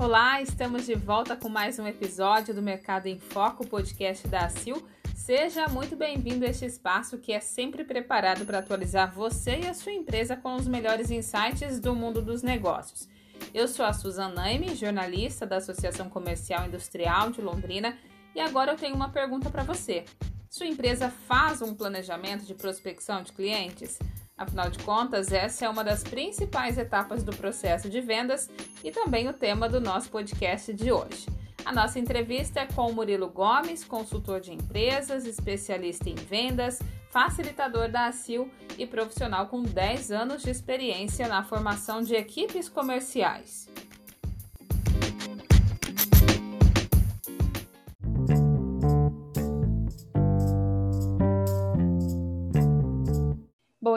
Olá, 0.00 0.40
estamos 0.40 0.86
de 0.86 0.94
volta 0.94 1.36
com 1.36 1.50
mais 1.50 1.78
um 1.78 1.86
episódio 1.86 2.54
do 2.54 2.62
Mercado 2.62 3.06
em 3.06 3.18
Foco, 3.18 3.66
podcast 3.66 4.26
da 4.28 4.46
ACIL. 4.46 4.82
Seja 5.14 5.68
muito 5.68 5.94
bem-vindo 5.94 6.46
a 6.46 6.48
este 6.48 6.64
espaço 6.64 7.18
que 7.18 7.34
é 7.34 7.38
sempre 7.38 7.84
preparado 7.84 8.46
para 8.46 8.60
atualizar 8.60 9.12
você 9.12 9.58
e 9.58 9.66
a 9.66 9.74
sua 9.74 9.92
empresa 9.92 10.34
com 10.34 10.56
os 10.56 10.66
melhores 10.66 11.10
insights 11.10 11.78
do 11.78 11.94
mundo 11.94 12.22
dos 12.22 12.42
negócios. 12.42 13.10
Eu 13.52 13.68
sou 13.68 13.84
a 13.84 13.92
Suzana 13.92 14.36
Naime, 14.36 14.74
jornalista 14.74 15.44
da 15.44 15.58
Associação 15.58 16.08
Comercial 16.08 16.66
Industrial 16.66 17.30
de 17.30 17.42
Londrina, 17.42 17.98
e 18.34 18.40
agora 18.40 18.72
eu 18.72 18.78
tenho 18.78 18.96
uma 18.96 19.10
pergunta 19.10 19.50
para 19.50 19.64
você. 19.64 20.06
Sua 20.48 20.66
empresa 20.66 21.10
faz 21.28 21.60
um 21.60 21.74
planejamento 21.74 22.46
de 22.46 22.54
prospecção 22.54 23.22
de 23.22 23.34
clientes? 23.34 23.98
Afinal 24.40 24.70
de 24.70 24.78
contas, 24.78 25.30
essa 25.32 25.66
é 25.66 25.68
uma 25.68 25.84
das 25.84 26.02
principais 26.02 26.78
etapas 26.78 27.22
do 27.22 27.30
processo 27.30 27.90
de 27.90 28.00
vendas 28.00 28.48
e 28.82 28.90
também 28.90 29.28
o 29.28 29.34
tema 29.34 29.68
do 29.68 29.78
nosso 29.82 30.08
podcast 30.08 30.72
de 30.72 30.90
hoje. 30.90 31.26
A 31.62 31.74
nossa 31.74 31.98
entrevista 31.98 32.60
é 32.60 32.66
com 32.66 32.88
o 32.88 32.94
Murilo 32.94 33.28
Gomes, 33.28 33.84
consultor 33.84 34.40
de 34.40 34.50
empresas, 34.50 35.26
especialista 35.26 36.08
em 36.08 36.14
vendas, 36.14 36.80
facilitador 37.10 37.90
da 37.90 38.06
ACIL 38.06 38.50
e 38.78 38.86
profissional 38.86 39.46
com 39.46 39.62
10 39.62 40.10
anos 40.10 40.42
de 40.42 40.48
experiência 40.48 41.28
na 41.28 41.44
formação 41.44 42.00
de 42.00 42.14
equipes 42.14 42.66
comerciais. 42.66 43.69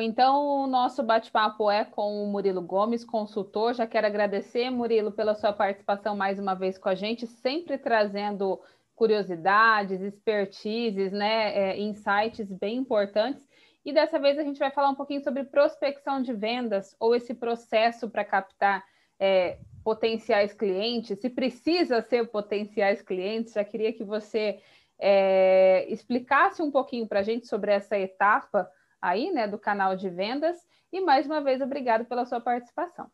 Então 0.04 0.64
o 0.64 0.68
nosso 0.68 1.02
bate-papo 1.02 1.70
é 1.70 1.86
com 1.86 2.24
o 2.24 2.28
Murilo 2.28 2.62
Gomes, 2.62 3.04
consultor. 3.04 3.74
Já 3.74 3.88
quero 3.88 4.08
agradecer, 4.08 4.70
Murilo, 4.70 5.12
pela 5.12 5.36
sua 5.36 5.54
participação 5.54 6.16
mais 6.16 6.40
uma 6.40 6.54
vez 6.54 6.78
com 6.78 6.90
a 6.90 6.96
gente, 6.96 7.26
sempre 7.26 7.78
trazendo 7.78 8.60
curiosidades, 8.96 10.02
expertises, 10.02 11.12
né, 11.12 11.56
é, 11.56 11.80
insights 11.80 12.52
bem 12.52 12.78
importantes. 12.78 13.48
E 13.86 13.92
dessa 13.92 14.18
vez 14.20 14.38
a 14.38 14.44
gente 14.44 14.60
vai 14.60 14.72
falar 14.72 14.90
um 14.90 14.96
pouquinho 14.96 15.24
sobre 15.24 15.44
prospecção 15.44 16.22
de 16.22 16.34
vendas 16.34 16.96
ou 17.00 17.16
esse 17.16 17.34
processo 17.34 18.10
para 18.10 18.24
captar 18.24 18.84
é, 19.20 19.58
potenciais 19.84 20.54
clientes, 20.54 21.20
se 21.20 21.30
precisa 21.30 22.02
ser 22.02 22.30
potenciais 22.30 23.02
clientes. 23.02 23.54
Já 23.54 23.64
queria 23.64 23.92
que 23.92 24.04
você 24.04 24.60
é, 25.00 25.86
explicasse 25.90 26.62
um 26.62 26.72
pouquinho 26.72 27.08
para 27.08 27.20
a 27.20 27.24
gente 27.24 27.48
sobre 27.48 27.72
essa 27.72 27.98
etapa 27.98 28.70
aí, 29.04 29.32
né, 29.34 29.46
do 29.46 29.60
canal 29.60 29.98
de 29.98 30.10
vendas. 30.10 30.58
E 30.92 31.02
mais 31.02 31.26
uma 31.26 31.42
vez, 31.42 31.62
obrigado 31.62 32.06
pela 32.06 32.26
sua 32.26 32.40
participação. 32.40 33.08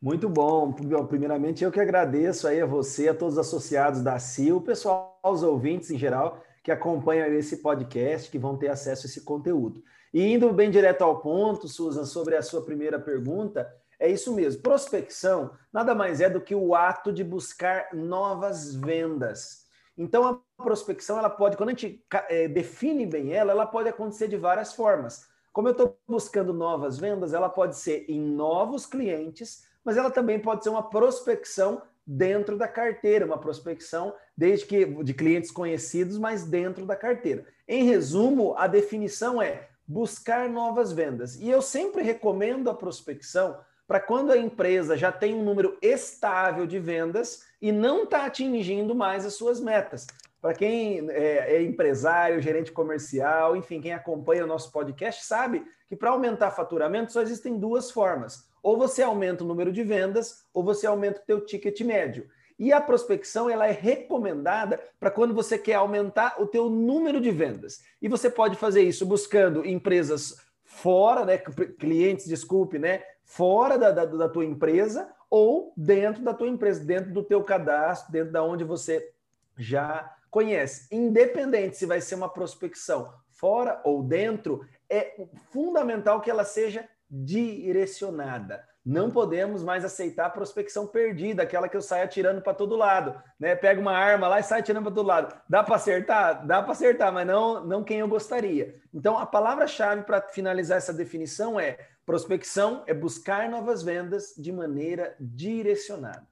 Muito 0.00 0.28
bom. 0.28 0.72
Primeiramente, 1.06 1.62
eu 1.62 1.70
que 1.70 1.80
agradeço 1.80 2.48
aí 2.48 2.60
a 2.60 2.66
você, 2.66 3.08
a 3.08 3.14
todos 3.14 3.34
os 3.34 3.38
associados 3.38 4.02
da 4.02 4.18
CIL, 4.18 4.56
o 4.56 4.62
pessoal, 4.62 5.20
os 5.22 5.42
ouvintes 5.42 5.90
em 5.90 5.98
geral, 5.98 6.42
que 6.64 6.72
acompanham 6.72 7.26
esse 7.34 7.58
podcast, 7.58 8.30
que 8.30 8.38
vão 8.38 8.56
ter 8.56 8.68
acesso 8.68 9.06
a 9.06 9.08
esse 9.08 9.22
conteúdo. 9.22 9.82
E 10.14 10.32
indo 10.32 10.52
bem 10.52 10.70
direto 10.70 11.02
ao 11.02 11.20
ponto, 11.20 11.68
Susan, 11.68 12.04
sobre 12.04 12.34
a 12.34 12.42
sua 12.42 12.64
primeira 12.64 12.98
pergunta, 12.98 13.70
é 13.98 14.10
isso 14.10 14.34
mesmo. 14.34 14.62
Prospecção 14.62 15.50
nada 15.72 15.94
mais 15.94 16.20
é 16.20 16.30
do 16.30 16.40
que 16.40 16.54
o 16.54 16.74
ato 16.74 17.12
de 17.12 17.22
buscar 17.22 17.88
novas 17.92 18.74
vendas. 18.74 19.65
Então, 19.96 20.42
a 20.58 20.62
prospecção, 20.62 21.18
ela 21.18 21.30
pode, 21.30 21.56
quando 21.56 21.70
a 21.70 21.72
gente 21.72 22.04
é, 22.28 22.48
define 22.48 23.06
bem 23.06 23.32
ela, 23.32 23.52
ela 23.52 23.66
pode 23.66 23.88
acontecer 23.88 24.28
de 24.28 24.36
várias 24.36 24.74
formas. 24.74 25.26
Como 25.52 25.68
eu 25.68 25.72
estou 25.72 25.98
buscando 26.06 26.52
novas 26.52 26.98
vendas, 26.98 27.32
ela 27.32 27.48
pode 27.48 27.76
ser 27.76 28.04
em 28.08 28.20
novos 28.20 28.84
clientes, 28.84 29.66
mas 29.82 29.96
ela 29.96 30.10
também 30.10 30.38
pode 30.38 30.62
ser 30.62 30.68
uma 30.68 30.82
prospecção 30.82 31.80
dentro 32.06 32.56
da 32.56 32.68
carteira, 32.68 33.24
uma 33.24 33.38
prospecção 33.38 34.14
desde 34.36 34.66
que 34.66 34.84
de 35.02 35.14
clientes 35.14 35.50
conhecidos, 35.50 36.18
mas 36.18 36.44
dentro 36.44 36.84
da 36.84 36.94
carteira. 36.94 37.46
Em 37.66 37.84
resumo, 37.84 38.54
a 38.56 38.66
definição 38.66 39.40
é 39.40 39.68
buscar 39.86 40.48
novas 40.48 40.92
vendas. 40.92 41.36
E 41.36 41.48
eu 41.48 41.62
sempre 41.62 42.02
recomendo 42.02 42.68
a 42.68 42.74
prospecção 42.74 43.58
para 43.86 44.00
quando 44.00 44.32
a 44.32 44.38
empresa 44.38 44.96
já 44.96 45.12
tem 45.12 45.34
um 45.34 45.44
número 45.44 45.78
estável 45.80 46.66
de 46.66 46.78
vendas 46.78 47.42
e 47.60 47.70
não 47.70 48.04
está 48.04 48.26
atingindo 48.26 48.94
mais 48.94 49.24
as 49.24 49.34
suas 49.34 49.60
metas. 49.60 50.06
Para 50.40 50.54
quem 50.54 51.08
é, 51.10 51.56
é, 51.56 51.62
empresário, 51.62 52.40
gerente 52.40 52.70
comercial, 52.72 53.56
enfim, 53.56 53.80
quem 53.80 53.92
acompanha 53.92 54.44
o 54.44 54.46
nosso 54.46 54.70
podcast, 54.70 55.24
sabe 55.24 55.64
que 55.88 55.96
para 55.96 56.10
aumentar 56.10 56.50
faturamento 56.50 57.12
só 57.12 57.22
existem 57.22 57.58
duas 57.58 57.90
formas. 57.90 58.48
Ou 58.62 58.76
você 58.76 59.02
aumenta 59.02 59.44
o 59.44 59.46
número 59.46 59.72
de 59.72 59.82
vendas, 59.82 60.44
ou 60.52 60.62
você 60.62 60.86
aumenta 60.86 61.20
o 61.20 61.24
teu 61.24 61.44
ticket 61.44 61.80
médio. 61.82 62.28
E 62.58 62.72
a 62.72 62.80
prospecção 62.80 63.50
ela 63.50 63.66
é 63.66 63.72
recomendada 63.72 64.80
para 64.98 65.10
quando 65.10 65.34
você 65.34 65.58
quer 65.58 65.74
aumentar 65.74 66.40
o 66.40 66.46
teu 66.46 66.68
número 66.68 67.20
de 67.20 67.30
vendas. 67.30 67.82
E 68.00 68.08
você 68.08 68.30
pode 68.30 68.56
fazer 68.56 68.82
isso 68.82 69.04
buscando 69.04 69.64
empresas 69.64 70.36
fora, 70.64 71.24
né, 71.24 71.38
clientes, 71.78 72.26
desculpe, 72.26 72.78
né, 72.78 73.02
fora 73.26 73.76
da, 73.76 73.90
da, 73.90 74.04
da 74.04 74.28
tua 74.28 74.44
empresa 74.44 75.12
ou 75.28 75.74
dentro 75.76 76.22
da 76.22 76.32
tua 76.32 76.48
empresa, 76.48 76.82
dentro 76.82 77.12
do 77.12 77.22
teu 77.22 77.42
cadastro, 77.42 78.12
dentro 78.12 78.32
da 78.32 78.42
onde 78.42 78.64
você 78.64 79.12
já 79.58 80.16
conhece. 80.30 80.86
Independente 80.94 81.76
se 81.76 81.84
vai 81.84 82.00
ser 82.00 82.14
uma 82.14 82.28
prospecção 82.28 83.12
fora 83.28 83.80
ou 83.84 84.02
dentro, 84.02 84.66
é 84.88 85.26
fundamental 85.50 86.20
que 86.20 86.30
ela 86.30 86.44
seja 86.44 86.88
direcionada. 87.10 88.66
Não 88.86 89.10
podemos 89.10 89.64
mais 89.64 89.84
aceitar 89.84 90.26
a 90.26 90.30
prospecção 90.30 90.86
perdida, 90.86 91.42
aquela 91.42 91.68
que 91.68 91.76
eu 91.76 91.82
saio 91.82 92.04
atirando 92.04 92.40
para 92.40 92.54
todo 92.54 92.76
lado, 92.76 93.20
né? 93.36 93.56
Pega 93.56 93.80
uma 93.80 93.90
arma 93.90 94.28
lá 94.28 94.38
e 94.38 94.44
sai 94.44 94.60
atirando 94.60 94.84
para 94.84 94.94
todo 94.94 95.08
lado. 95.08 95.36
Dá 95.48 95.64
para 95.64 95.74
acertar? 95.74 96.46
Dá 96.46 96.62
para 96.62 96.70
acertar, 96.70 97.12
mas 97.12 97.26
não, 97.26 97.66
não 97.66 97.82
quem 97.82 97.98
eu 97.98 98.06
gostaria. 98.06 98.80
Então, 98.94 99.18
a 99.18 99.26
palavra-chave 99.26 100.02
para 100.02 100.22
finalizar 100.22 100.78
essa 100.78 100.94
definição 100.94 101.58
é 101.58 101.76
prospecção 102.06 102.84
é 102.86 102.94
buscar 102.94 103.50
novas 103.50 103.82
vendas 103.82 104.32
de 104.38 104.52
maneira 104.52 105.16
direcionada. 105.18 106.24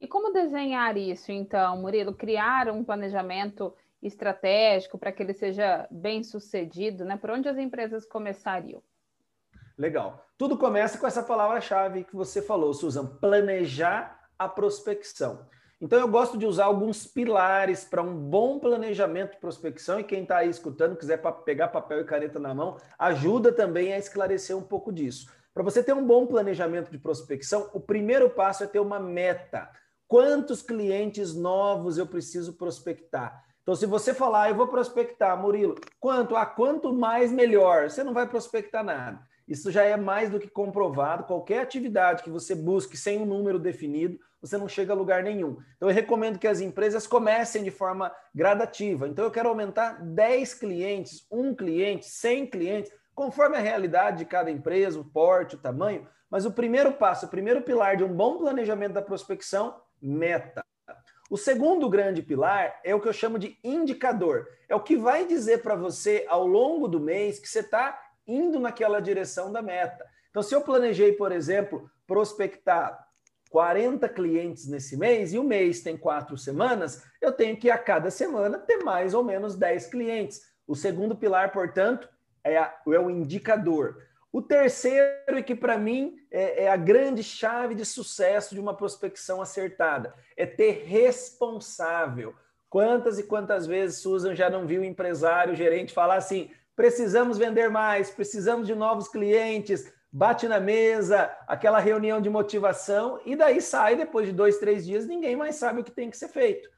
E 0.00 0.06
como 0.06 0.32
desenhar 0.32 0.96
isso, 0.96 1.32
então, 1.32 1.78
Murilo? 1.82 2.14
Criar 2.14 2.68
um 2.68 2.84
planejamento 2.84 3.74
estratégico 4.00 4.96
para 4.96 5.10
que 5.10 5.20
ele 5.20 5.34
seja 5.34 5.88
bem 5.90 6.22
sucedido, 6.22 7.04
né? 7.04 7.16
Por 7.16 7.30
onde 7.30 7.48
as 7.48 7.58
empresas 7.58 8.06
começariam? 8.06 8.80
Legal. 9.78 10.26
Tudo 10.36 10.58
começa 10.58 10.98
com 10.98 11.06
essa 11.06 11.22
palavra-chave 11.22 12.02
que 12.02 12.16
você 12.16 12.42
falou, 12.42 12.74
Susan, 12.74 13.06
planejar 13.06 14.28
a 14.36 14.48
prospecção. 14.48 15.46
Então, 15.80 16.00
eu 16.00 16.08
gosto 16.08 16.36
de 16.36 16.44
usar 16.44 16.64
alguns 16.64 17.06
pilares 17.06 17.84
para 17.84 18.02
um 18.02 18.16
bom 18.16 18.58
planejamento 18.58 19.32
de 19.32 19.36
prospecção, 19.38 20.00
e 20.00 20.04
quem 20.04 20.22
está 20.22 20.38
aí 20.38 20.50
escutando, 20.50 20.96
quiser 20.96 21.22
pegar 21.44 21.68
papel 21.68 22.00
e 22.00 22.04
caneta 22.04 22.40
na 22.40 22.52
mão, 22.52 22.76
ajuda 22.98 23.52
também 23.52 23.92
a 23.92 23.98
esclarecer 23.98 24.56
um 24.56 24.62
pouco 24.62 24.92
disso. 24.92 25.30
Para 25.54 25.62
você 25.62 25.80
ter 25.80 25.92
um 25.92 26.04
bom 26.04 26.26
planejamento 26.26 26.90
de 26.90 26.98
prospecção, 26.98 27.70
o 27.72 27.78
primeiro 27.78 28.28
passo 28.30 28.64
é 28.64 28.66
ter 28.66 28.80
uma 28.80 28.98
meta. 28.98 29.70
Quantos 30.08 30.62
clientes 30.62 31.34
novos 31.34 31.98
eu 31.98 32.06
preciso 32.06 32.54
prospectar? 32.54 33.44
Então, 33.62 33.76
se 33.76 33.86
você 33.86 34.12
falar, 34.12 34.44
ah, 34.44 34.50
eu 34.50 34.56
vou 34.56 34.66
prospectar, 34.66 35.40
Murilo, 35.40 35.76
quanto? 36.00 36.34
Ah, 36.34 36.46
quanto 36.46 36.92
mais 36.92 37.30
melhor. 37.30 37.88
Você 37.88 38.02
não 38.02 38.14
vai 38.14 38.26
prospectar 38.26 38.82
nada. 38.82 39.27
Isso 39.48 39.70
já 39.70 39.82
é 39.82 39.96
mais 39.96 40.28
do 40.28 40.38
que 40.38 40.48
comprovado. 40.48 41.24
Qualquer 41.24 41.62
atividade 41.62 42.22
que 42.22 42.28
você 42.28 42.54
busque 42.54 42.96
sem 42.96 43.18
um 43.18 43.24
número 43.24 43.58
definido, 43.58 44.20
você 44.40 44.58
não 44.58 44.68
chega 44.68 44.92
a 44.92 44.96
lugar 44.96 45.22
nenhum. 45.22 45.56
Então, 45.76 45.88
eu 45.88 45.94
recomendo 45.94 46.38
que 46.38 46.46
as 46.46 46.60
empresas 46.60 47.06
comecem 47.06 47.64
de 47.64 47.70
forma 47.70 48.14
gradativa. 48.34 49.08
Então, 49.08 49.24
eu 49.24 49.30
quero 49.30 49.48
aumentar 49.48 50.04
10 50.04 50.54
clientes, 50.54 51.26
um 51.32 51.54
cliente, 51.54 52.06
100 52.06 52.46
clientes, 52.46 52.92
conforme 53.14 53.56
a 53.56 53.60
realidade 53.60 54.18
de 54.18 54.24
cada 54.26 54.50
empresa, 54.50 55.00
o 55.00 55.04
porte, 55.04 55.56
o 55.56 55.58
tamanho. 55.58 56.06
Mas 56.30 56.44
o 56.44 56.52
primeiro 56.52 56.92
passo, 56.92 57.26
o 57.26 57.30
primeiro 57.30 57.62
pilar 57.62 57.96
de 57.96 58.04
um 58.04 58.14
bom 58.14 58.36
planejamento 58.36 58.92
da 58.92 59.02
prospecção 59.02 59.74
meta. 60.00 60.62
O 61.30 61.36
segundo 61.36 61.88
grande 61.90 62.22
pilar 62.22 62.80
é 62.84 62.94
o 62.94 63.00
que 63.00 63.08
eu 63.08 63.12
chamo 63.12 63.38
de 63.38 63.58
indicador. 63.64 64.46
É 64.68 64.74
o 64.74 64.80
que 64.80 64.96
vai 64.96 65.26
dizer 65.26 65.62
para 65.62 65.74
você 65.74 66.24
ao 66.28 66.46
longo 66.46 66.86
do 66.86 67.00
mês 67.00 67.38
que 67.38 67.48
você 67.48 67.60
está 67.60 67.98
indo 68.28 68.60
naquela 68.60 69.00
direção 69.00 69.50
da 69.50 69.62
meta. 69.62 70.06
Então, 70.30 70.42
se 70.42 70.54
eu 70.54 70.60
planejei, 70.60 71.12
por 71.12 71.32
exemplo, 71.32 71.90
prospectar 72.06 73.08
40 73.50 74.08
clientes 74.10 74.68
nesse 74.68 74.96
mês 74.96 75.32
e 75.32 75.38
o 75.38 75.44
mês 75.44 75.82
tem 75.82 75.96
quatro 75.96 76.36
semanas, 76.36 77.02
eu 77.20 77.32
tenho 77.32 77.56
que 77.56 77.70
a 77.70 77.78
cada 77.78 78.10
semana 78.10 78.58
ter 78.58 78.84
mais 78.84 79.14
ou 79.14 79.24
menos 79.24 79.56
10 79.56 79.86
clientes. 79.86 80.42
O 80.66 80.76
segundo 80.76 81.16
pilar, 81.16 81.50
portanto, 81.50 82.08
é, 82.44 82.58
a, 82.58 82.74
é 82.86 82.98
o 82.98 83.10
indicador. 83.10 84.06
O 84.30 84.42
terceiro, 84.42 85.38
e 85.38 85.42
que 85.42 85.54
para 85.54 85.78
mim 85.78 86.16
é, 86.30 86.64
é, 86.64 86.68
a 86.70 86.76
grande 86.76 87.22
chave 87.22 87.74
de 87.74 87.84
sucesso 87.84 88.54
de 88.54 88.60
uma 88.60 88.76
prospecção 88.76 89.40
acertada, 89.40 90.14
é 90.36 90.44
ter 90.44 90.84
responsável. 90.84 92.34
Quantas 92.68 93.18
e 93.18 93.22
quantas 93.22 93.66
vezes 93.66 94.02
Susan 94.02 94.34
já 94.34 94.50
não 94.50 94.66
viu 94.66 94.84
empresário, 94.84 95.56
gerente 95.56 95.94
falar 95.94 96.16
assim: 96.16 96.50
precisamos 96.78 97.36
vender 97.36 97.68
mais, 97.68 98.08
precisamos 98.08 98.64
de 98.64 98.72
novos 98.72 99.08
clientes, 99.08 99.92
bate 100.12 100.46
na 100.46 100.60
mesa, 100.60 101.28
aquela 101.44 101.80
reunião 101.80 102.20
de 102.20 102.30
motivação, 102.30 103.20
e 103.26 103.34
daí 103.34 103.60
sai, 103.60 103.96
depois 103.96 104.28
de 104.28 104.32
dois, 104.32 104.58
três 104.58 104.86
dias, 104.86 105.04
ninguém 105.04 105.34
mais 105.34 105.56
sabe 105.56 105.80
o 105.80 105.84
que 105.84 105.90
tem 105.90 106.08
que 106.08 106.16
ser 106.16 106.28
feito. 106.28 106.70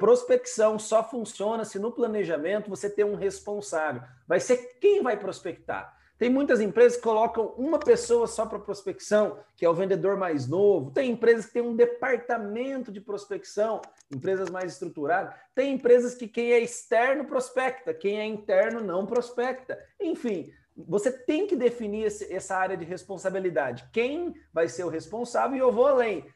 Prospecção 0.00 0.80
só 0.80 1.08
funciona 1.08 1.64
se 1.64 1.78
no 1.78 1.92
planejamento 1.92 2.68
você 2.68 2.90
tem 2.90 3.04
um 3.04 3.14
responsável. 3.14 4.02
Vai 4.26 4.40
ser 4.40 4.56
quem 4.80 5.00
vai 5.00 5.16
prospectar. 5.16 5.96
Tem 6.20 6.28
muitas 6.28 6.60
empresas 6.60 6.98
que 6.98 7.02
colocam 7.02 7.54
uma 7.56 7.78
pessoa 7.78 8.26
só 8.26 8.44
para 8.44 8.58
prospecção, 8.58 9.38
que 9.56 9.64
é 9.64 9.70
o 9.70 9.72
vendedor 9.72 10.18
mais 10.18 10.46
novo. 10.46 10.90
Tem 10.90 11.10
empresas 11.10 11.46
que 11.46 11.54
têm 11.54 11.62
um 11.62 11.74
departamento 11.74 12.92
de 12.92 13.00
prospecção, 13.00 13.80
empresas 14.14 14.50
mais 14.50 14.74
estruturadas. 14.74 15.34
Tem 15.54 15.72
empresas 15.72 16.14
que 16.14 16.28
quem 16.28 16.52
é 16.52 16.60
externo 16.60 17.24
prospecta, 17.24 17.94
quem 17.94 18.20
é 18.20 18.26
interno 18.26 18.82
não 18.82 19.06
prospecta. 19.06 19.82
Enfim, 19.98 20.52
você 20.76 21.10
tem 21.10 21.46
que 21.46 21.56
definir 21.56 22.04
esse, 22.04 22.30
essa 22.30 22.54
área 22.54 22.76
de 22.76 22.84
responsabilidade. 22.84 23.88
Quem 23.90 24.34
vai 24.52 24.68
ser 24.68 24.84
o 24.84 24.90
responsável? 24.90 25.56
E 25.56 25.60
eu 25.60 25.72
vou 25.72 25.86
além. 25.86 26.26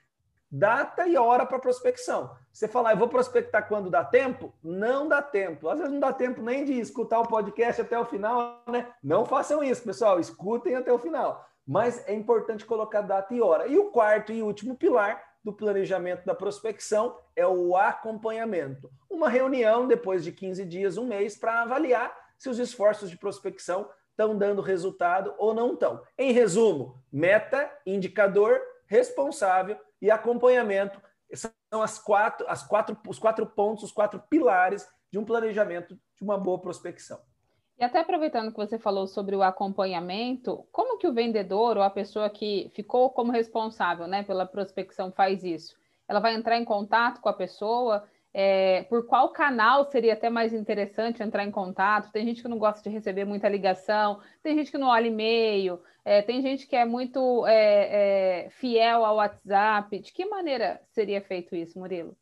Data 0.50 1.06
e 1.06 1.16
hora 1.16 1.44
para 1.44 1.58
prospecção. 1.58 2.30
Você 2.52 2.68
falar, 2.68 2.92
eu 2.92 2.96
vou 2.96 3.08
prospectar 3.08 3.66
quando 3.66 3.90
dá 3.90 4.04
tempo? 4.04 4.54
Não 4.62 5.08
dá 5.08 5.20
tempo. 5.20 5.68
Às 5.68 5.78
vezes 5.78 5.92
não 5.92 6.00
dá 6.00 6.12
tempo 6.12 6.40
nem 6.40 6.64
de 6.64 6.78
escutar 6.78 7.20
o 7.20 7.26
podcast 7.26 7.82
até 7.82 7.98
o 7.98 8.04
final, 8.04 8.62
né? 8.68 8.88
Não 9.02 9.24
façam 9.24 9.62
isso, 9.64 9.82
pessoal. 9.82 10.20
Escutem 10.20 10.76
até 10.76 10.92
o 10.92 10.98
final. 10.98 11.44
Mas 11.66 12.06
é 12.06 12.14
importante 12.14 12.64
colocar 12.64 13.00
data 13.00 13.34
e 13.34 13.40
hora. 13.40 13.66
E 13.66 13.76
o 13.76 13.90
quarto 13.90 14.32
e 14.32 14.42
último 14.42 14.76
pilar 14.76 15.22
do 15.42 15.52
planejamento 15.52 16.24
da 16.24 16.34
prospecção 16.34 17.18
é 17.36 17.46
o 17.46 17.76
acompanhamento. 17.76 18.90
Uma 19.10 19.28
reunião 19.28 19.86
depois 19.86 20.24
de 20.24 20.32
15 20.32 20.64
dias, 20.64 20.96
um 20.96 21.06
mês, 21.06 21.36
para 21.36 21.62
avaliar 21.62 22.14
se 22.38 22.48
os 22.48 22.58
esforços 22.58 23.10
de 23.10 23.18
prospecção 23.18 23.88
estão 24.10 24.36
dando 24.36 24.62
resultado 24.62 25.34
ou 25.38 25.52
não 25.52 25.74
estão. 25.74 26.02
Em 26.16 26.32
resumo, 26.32 27.02
meta, 27.12 27.70
indicador, 27.84 28.60
responsável 28.86 29.76
e 30.04 30.10
acompanhamento 30.10 31.00
são 31.32 31.80
as 31.80 31.98
quatro, 31.98 32.46
as 32.46 32.62
quatro, 32.62 32.94
os 33.08 33.18
quatro 33.18 33.46
pontos, 33.46 33.84
os 33.84 33.90
quatro 33.90 34.22
pilares 34.28 34.86
de 35.10 35.18
um 35.18 35.24
planejamento 35.24 35.94
de 35.94 36.22
uma 36.22 36.36
boa 36.36 36.58
prospecção. 36.58 37.18
E 37.78 37.82
até 37.82 38.00
aproveitando 38.00 38.50
que 38.50 38.56
você 38.58 38.78
falou 38.78 39.06
sobre 39.06 39.34
o 39.34 39.42
acompanhamento, 39.42 40.68
como 40.70 40.98
que 40.98 41.08
o 41.08 41.14
vendedor 41.14 41.78
ou 41.78 41.82
a 41.82 41.88
pessoa 41.88 42.28
que 42.28 42.70
ficou 42.74 43.08
como 43.10 43.32
responsável 43.32 44.06
né, 44.06 44.22
pela 44.22 44.44
prospecção 44.44 45.10
faz 45.10 45.42
isso? 45.42 45.74
Ela 46.06 46.20
vai 46.20 46.34
entrar 46.34 46.58
em 46.58 46.66
contato 46.66 47.22
com 47.22 47.30
a 47.30 47.32
pessoa, 47.32 48.04
é, 48.36 48.82
por 48.84 49.06
qual 49.06 49.28
canal 49.28 49.84
seria 49.84 50.14
até 50.14 50.28
mais 50.28 50.52
interessante 50.52 51.22
entrar 51.22 51.44
em 51.44 51.52
contato? 51.52 52.10
Tem 52.10 52.26
gente 52.26 52.42
que 52.42 52.48
não 52.48 52.58
gosta 52.58 52.82
de 52.82 52.92
receber 52.92 53.24
muita 53.24 53.48
ligação, 53.48 54.20
tem 54.42 54.56
gente 54.56 54.72
que 54.72 54.78
não 54.78 54.88
olha 54.88 55.06
e-mail, 55.06 55.80
é, 56.04 56.20
tem 56.20 56.42
gente 56.42 56.66
que 56.66 56.74
é 56.74 56.84
muito 56.84 57.46
é, 57.46 58.46
é 58.46 58.50
fiel 58.50 59.04
ao 59.04 59.16
WhatsApp. 59.16 60.00
De 60.00 60.12
que 60.12 60.26
maneira 60.26 60.80
seria 60.90 61.20
feito 61.22 61.54
isso, 61.54 61.78
Murilo? 61.78 62.16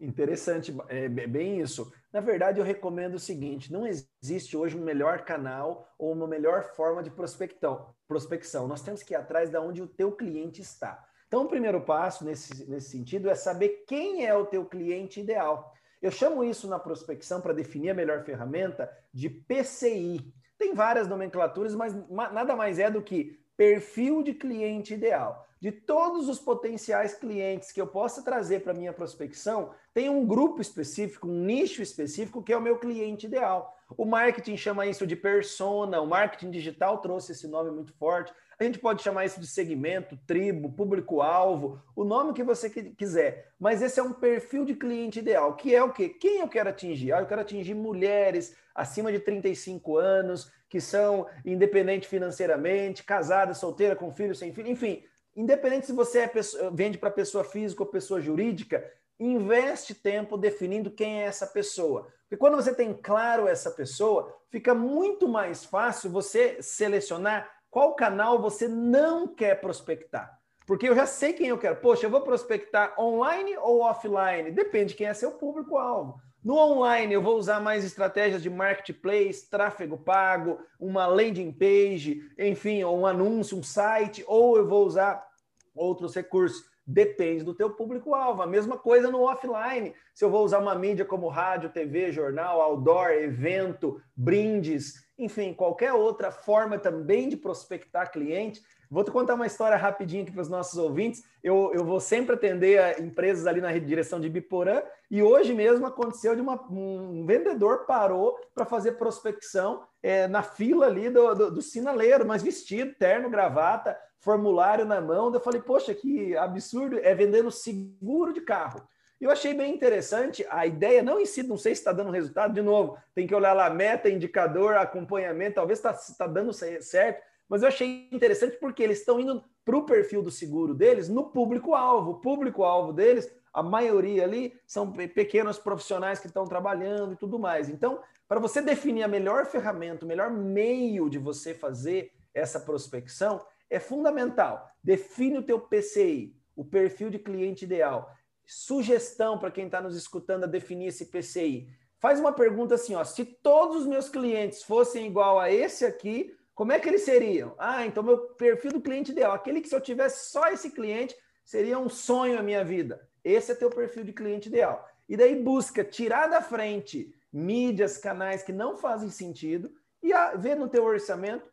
Interessante, 0.00 0.74
é 0.88 1.08
bem 1.08 1.60
isso. 1.60 1.92
Na 2.12 2.20
verdade, 2.20 2.60
eu 2.60 2.64
recomendo 2.64 3.14
o 3.14 3.18
seguinte: 3.18 3.72
não 3.72 3.86
existe 3.86 4.56
hoje 4.56 4.76
um 4.76 4.84
melhor 4.84 5.24
canal 5.24 5.92
ou 5.98 6.12
uma 6.12 6.28
melhor 6.28 6.62
forma 6.76 7.02
de 7.02 7.10
prospectão, 7.10 7.92
prospecção. 8.06 8.68
Nós 8.68 8.82
temos 8.82 9.02
que 9.02 9.14
ir 9.14 9.16
atrás 9.16 9.50
de 9.50 9.58
onde 9.58 9.82
o 9.82 9.88
teu 9.88 10.12
cliente 10.12 10.60
está. 10.60 11.04
Então, 11.34 11.46
o 11.46 11.48
primeiro 11.48 11.80
passo 11.80 12.24
nesse, 12.24 12.70
nesse 12.70 12.90
sentido 12.90 13.28
é 13.28 13.34
saber 13.34 13.82
quem 13.88 14.24
é 14.24 14.32
o 14.32 14.46
teu 14.46 14.64
cliente 14.64 15.18
ideal. 15.18 15.74
Eu 16.00 16.12
chamo 16.12 16.44
isso 16.44 16.68
na 16.68 16.78
prospecção 16.78 17.40
para 17.40 17.52
definir 17.52 17.90
a 17.90 17.94
melhor 17.94 18.22
ferramenta 18.22 18.88
de 19.12 19.28
PCI. 19.28 20.32
Tem 20.56 20.74
várias 20.74 21.08
nomenclaturas, 21.08 21.74
mas 21.74 21.92
nada 22.08 22.54
mais 22.54 22.78
é 22.78 22.88
do 22.88 23.02
que 23.02 23.36
perfil 23.56 24.22
de 24.22 24.32
cliente 24.32 24.94
ideal. 24.94 25.44
De 25.60 25.72
todos 25.72 26.28
os 26.28 26.38
potenciais 26.38 27.14
clientes 27.14 27.72
que 27.72 27.80
eu 27.80 27.86
possa 27.88 28.22
trazer 28.22 28.60
para 28.60 28.72
minha 28.72 28.92
prospecção, 28.92 29.70
tem 29.92 30.08
um 30.08 30.24
grupo 30.24 30.60
específico, 30.60 31.26
um 31.26 31.44
nicho 31.44 31.82
específico 31.82 32.44
que 32.44 32.52
é 32.52 32.56
o 32.56 32.62
meu 32.62 32.78
cliente 32.78 33.26
ideal. 33.26 33.76
O 33.96 34.04
marketing 34.04 34.56
chama 34.56 34.86
isso 34.86 35.04
de 35.04 35.16
persona, 35.16 36.00
o 36.00 36.06
marketing 36.06 36.52
digital 36.52 36.98
trouxe 36.98 37.32
esse 37.32 37.48
nome 37.48 37.72
muito 37.72 37.92
forte. 37.94 38.32
A 38.58 38.64
gente 38.64 38.78
pode 38.78 39.02
chamar 39.02 39.24
isso 39.24 39.40
de 39.40 39.46
segmento, 39.46 40.16
tribo, 40.26 40.72
público-alvo, 40.72 41.82
o 41.94 42.04
nome 42.04 42.32
que 42.32 42.42
você 42.42 42.70
quiser. 42.70 43.52
Mas 43.58 43.82
esse 43.82 43.98
é 43.98 44.02
um 44.02 44.12
perfil 44.12 44.64
de 44.64 44.74
cliente 44.74 45.18
ideal, 45.18 45.56
que 45.56 45.74
é 45.74 45.82
o 45.82 45.92
quê? 45.92 46.08
Quem 46.08 46.40
eu 46.40 46.48
quero 46.48 46.68
atingir? 46.68 47.12
Ah, 47.12 47.20
eu 47.20 47.26
quero 47.26 47.40
atingir 47.40 47.74
mulheres 47.74 48.56
acima 48.74 49.10
de 49.10 49.18
35 49.18 49.96
anos, 49.96 50.52
que 50.68 50.80
são 50.80 51.26
independentes 51.44 52.08
financeiramente, 52.08 53.04
casadas, 53.04 53.58
solteiras, 53.58 53.98
com 53.98 54.10
filhos, 54.10 54.38
sem 54.38 54.52
filho, 54.52 54.68
enfim. 54.68 55.04
Independente 55.36 55.86
se 55.86 55.92
você 55.92 56.20
é 56.20 56.28
pessoa, 56.28 56.70
vende 56.70 56.96
para 56.96 57.10
pessoa 57.10 57.44
física 57.44 57.82
ou 57.82 57.88
pessoa 57.88 58.20
jurídica, 58.20 58.84
investe 59.18 59.94
tempo 59.94 60.36
definindo 60.36 60.90
quem 60.90 61.22
é 61.22 61.26
essa 61.26 61.46
pessoa. 61.46 62.08
Porque 62.22 62.36
quando 62.36 62.56
você 62.56 62.74
tem 62.74 62.92
claro 62.94 63.46
essa 63.46 63.70
pessoa, 63.70 64.36
fica 64.50 64.74
muito 64.74 65.28
mais 65.28 65.64
fácil 65.64 66.10
você 66.10 66.60
selecionar 66.60 67.48
qual 67.74 67.96
canal 67.96 68.40
você 68.40 68.68
não 68.68 69.26
quer 69.26 69.60
prospectar? 69.60 70.38
Porque 70.64 70.88
eu 70.88 70.94
já 70.94 71.06
sei 71.06 71.32
quem 71.32 71.48
eu 71.48 71.58
quero. 71.58 71.74
Poxa, 71.74 72.06
eu 72.06 72.10
vou 72.10 72.20
prospectar 72.20 72.94
online 72.96 73.56
ou 73.56 73.80
offline? 73.80 74.52
Depende 74.52 74.94
quem 74.94 75.08
é 75.08 75.12
seu 75.12 75.32
público-alvo. 75.32 76.14
No 76.42 76.56
online, 76.56 77.12
eu 77.12 77.20
vou 77.20 77.36
usar 77.36 77.58
mais 77.58 77.84
estratégias 77.84 78.44
de 78.44 78.48
marketplace, 78.48 79.50
tráfego 79.50 79.98
pago, 79.98 80.60
uma 80.78 81.08
landing 81.08 81.50
page, 81.50 82.22
enfim, 82.38 82.84
um 82.84 83.04
anúncio, 83.04 83.58
um 83.58 83.62
site, 83.64 84.22
ou 84.28 84.56
eu 84.56 84.68
vou 84.68 84.86
usar 84.86 85.26
outros 85.74 86.14
recursos. 86.14 86.62
Depende 86.86 87.42
do 87.42 87.54
teu 87.54 87.70
público-alvo. 87.70 88.40
A 88.40 88.46
mesma 88.46 88.78
coisa 88.78 89.10
no 89.10 89.22
offline. 89.22 89.92
Se 90.14 90.24
eu 90.24 90.30
vou 90.30 90.44
usar 90.44 90.60
uma 90.60 90.76
mídia 90.76 91.04
como 91.04 91.26
rádio, 91.26 91.70
TV, 91.70 92.12
jornal, 92.12 92.60
outdoor, 92.60 93.10
evento, 93.10 94.00
brindes, 94.14 95.03
enfim, 95.18 95.54
qualquer 95.54 95.92
outra 95.92 96.30
forma 96.30 96.78
também 96.78 97.28
de 97.28 97.36
prospectar 97.36 98.10
cliente. 98.10 98.62
Vou 98.90 99.02
te 99.02 99.10
contar 99.10 99.34
uma 99.34 99.46
história 99.46 99.76
rapidinho 99.76 100.22
aqui 100.22 100.32
para 100.32 100.42
os 100.42 100.48
nossos 100.48 100.78
ouvintes. 100.78 101.22
Eu, 101.42 101.72
eu 101.74 101.84
vou 101.84 102.00
sempre 102.00 102.34
atender 102.34 103.00
empresas 103.00 103.46
ali 103.46 103.60
na 103.60 103.72
direção 103.78 104.20
de 104.20 104.28
Biporã 104.28 104.82
e 105.10 105.22
hoje 105.22 105.54
mesmo 105.54 105.86
aconteceu 105.86 106.34
de 106.34 106.40
uma, 106.40 106.60
um 106.70 107.24
vendedor 107.26 107.86
parou 107.86 108.38
para 108.54 108.64
fazer 108.64 108.92
prospecção 108.92 109.84
é, 110.02 110.26
na 110.28 110.42
fila 110.42 110.86
ali 110.86 111.08
do, 111.08 111.34
do, 111.34 111.50
do, 111.52 111.62
sinaleiro, 111.62 112.26
mas 112.26 112.42
vestido, 112.42 112.94
terno, 112.94 113.30
gravata, 113.30 113.98
formulário 114.18 114.84
na 114.84 115.00
mão. 115.00 115.32
Eu 115.32 115.40
falei, 115.40 115.60
poxa, 115.60 115.94
que 115.94 116.36
absurdo, 116.36 116.98
é 116.98 117.14
vendendo 117.14 117.50
seguro 117.50 118.32
de 118.32 118.40
carro. 118.40 118.86
Eu 119.20 119.30
achei 119.30 119.54
bem 119.54 119.72
interessante 119.72 120.44
a 120.50 120.66
ideia, 120.66 121.02
não 121.02 121.20
em 121.20 121.26
si, 121.26 121.42
não 121.42 121.56
sei 121.56 121.74
se 121.74 121.80
está 121.80 121.92
dando 121.92 122.10
resultado, 122.10 122.52
de 122.52 122.60
novo, 122.60 122.98
tem 123.14 123.26
que 123.26 123.34
olhar 123.34 123.52
lá, 123.52 123.70
meta, 123.70 124.10
indicador, 124.10 124.76
acompanhamento, 124.76 125.54
talvez 125.54 125.78
está 125.78 125.92
tá 125.92 126.26
dando 126.26 126.52
certo, 126.52 127.22
mas 127.48 127.62
eu 127.62 127.68
achei 127.68 128.08
interessante 128.10 128.56
porque 128.58 128.82
eles 128.82 128.98
estão 128.98 129.20
indo 129.20 129.42
para 129.64 129.76
o 129.76 129.86
perfil 129.86 130.22
do 130.22 130.30
seguro 130.30 130.74
deles 130.74 131.08
no 131.08 131.30
público-alvo. 131.30 132.12
O 132.12 132.20
público-alvo 132.20 132.92
deles, 132.92 133.30
a 133.52 133.62
maioria 133.62 134.24
ali, 134.24 134.58
são 134.66 134.92
pequenos 134.92 135.58
profissionais 135.58 136.18
que 136.20 136.26
estão 136.26 136.46
trabalhando 136.46 137.12
e 137.12 137.16
tudo 137.16 137.38
mais. 137.38 137.68
Então, 137.68 138.00
para 138.26 138.40
você 138.40 138.60
definir 138.60 139.02
a 139.02 139.08
melhor 139.08 139.46
ferramenta, 139.46 140.04
o 140.04 140.08
melhor 140.08 140.30
meio 140.30 141.08
de 141.08 141.18
você 141.18 141.54
fazer 141.54 142.12
essa 142.32 142.58
prospecção, 142.58 143.44
é 143.70 143.78
fundamental. 143.78 144.68
Define 144.82 145.38
o 145.38 145.42
teu 145.42 145.60
PCI, 145.60 146.34
o 146.56 146.64
perfil 146.64 147.10
de 147.10 147.18
cliente 147.18 147.64
ideal 147.64 148.10
sugestão 148.46 149.38
para 149.38 149.50
quem 149.50 149.66
está 149.66 149.80
nos 149.80 149.96
escutando 149.96 150.44
a 150.44 150.48
definir 150.48 150.88
esse 150.88 151.06
PCI. 151.06 151.68
Faz 151.98 152.20
uma 152.20 152.32
pergunta 152.32 152.74
assim, 152.74 152.94
ó, 152.94 153.04
se 153.04 153.24
todos 153.24 153.82
os 153.82 153.86
meus 153.86 154.08
clientes 154.08 154.62
fossem 154.62 155.06
igual 155.06 155.40
a 155.40 155.50
esse 155.50 155.84
aqui, 155.84 156.36
como 156.54 156.72
é 156.72 156.78
que 156.78 156.88
eles 156.88 157.02
seriam? 157.02 157.54
Ah, 157.58 157.84
então 157.86 158.02
meu 158.02 158.18
perfil 158.34 158.72
do 158.72 158.80
cliente 158.80 159.12
ideal, 159.12 159.32
aquele 159.32 159.60
que 159.60 159.68
se 159.68 159.74
eu 159.74 159.80
tivesse 159.80 160.30
só 160.30 160.48
esse 160.48 160.70
cliente, 160.70 161.16
seria 161.44 161.78
um 161.78 161.88
sonho 161.88 162.38
a 162.38 162.42
minha 162.42 162.64
vida. 162.64 163.08
Esse 163.24 163.52
é 163.52 163.54
teu 163.54 163.70
perfil 163.70 164.04
de 164.04 164.12
cliente 164.12 164.48
ideal. 164.48 164.86
E 165.08 165.16
daí 165.16 165.42
busca 165.42 165.84
tirar 165.84 166.28
da 166.28 166.40
frente 166.40 167.14
mídias, 167.32 167.98
canais 167.98 168.42
que 168.42 168.52
não 168.52 168.76
fazem 168.76 169.10
sentido 169.10 169.72
e 170.02 170.12
ver 170.38 170.56
no 170.56 170.68
teu 170.68 170.84
orçamento 170.84 171.50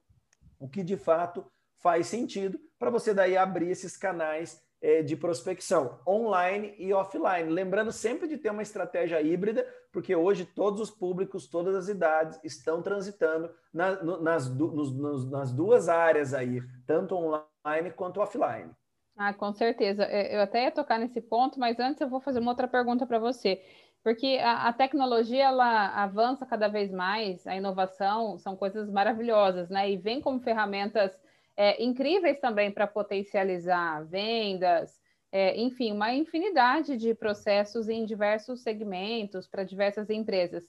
o 0.60 0.70
que 0.70 0.84
de 0.84 0.96
fato 0.96 1.44
faz 1.80 2.08
sentido 2.08 2.60
para 2.78 2.92
você 2.92 3.14
daí 3.14 3.36
abrir 3.36 3.70
esses 3.70 3.98
canais 3.98 4.62
de 5.06 5.16
prospecção 5.16 6.00
online 6.08 6.74
e 6.78 6.92
offline. 6.94 7.50
Lembrando 7.50 7.92
sempre 7.92 8.28
de 8.28 8.38
ter 8.38 8.50
uma 8.50 8.64
estratégia 8.64 9.22
híbrida, 9.22 9.66
porque 9.92 10.16
hoje 10.16 10.44
todos 10.46 10.82
os 10.82 10.90
públicos, 10.90 11.48
todas 11.48 11.76
as 11.76 11.88
idades 11.88 12.40
estão 12.44 12.82
transitando 12.82 13.54
na, 13.72 14.02
no, 14.04 14.22
nas, 14.22 14.50
nos, 14.50 15.30
nas 15.30 15.52
duas 15.52 15.88
áreas 15.88 16.34
aí, 16.34 16.62
tanto 16.88 17.16
online 17.16 17.92
quanto 17.92 18.22
offline. 18.22 18.72
Ah, 19.16 19.34
com 19.34 19.54
certeza. 19.54 20.04
É, 20.06 20.36
eu 20.36 20.42
até 20.42 20.64
ia 20.64 20.72
tocar 20.72 20.98
nesse 20.98 21.22
ponto, 21.22 21.60
mas 21.60 21.80
antes 21.80 22.02
eu 22.02 22.10
vou 22.10 22.20
fazer 22.20 22.40
uma 22.40 22.52
outra 22.52 22.68
pergunta 22.68 23.06
para 23.06 23.20
você. 23.20 23.62
Porque 24.04 24.40
a, 24.42 24.68
a, 24.68 24.74
tecnologia 24.74 25.46
ela 25.46 25.90
avança 25.90 26.44
cada 26.44 26.68
vez 26.68 26.92
mais, 26.92 27.46
a 27.46 27.56
inovação 27.56 28.38
são 28.40 28.56
coisas 28.56 28.90
maravilhosas, 28.90 29.70
né? 29.70 29.92
E 29.92 29.98
vem 29.98 30.20
como 30.22 30.40
ferramentas 30.40 31.16
é, 31.56 31.84
incríveis 31.84 32.40
também 32.40 32.72
para 32.72 32.88
potencializar 32.88 34.06
vendas, 34.06 35.00
é, 35.32 35.56
enfim, 35.60 35.92
uma 35.92 36.14
infinidade 36.14 36.98
de 36.98 37.16
processos 37.16 37.88
em 37.88 38.06
diversos 38.06 38.62
segmentos, 38.62 39.48
para 39.48 39.64
diversas 39.64 40.10
empresas. 40.10 40.68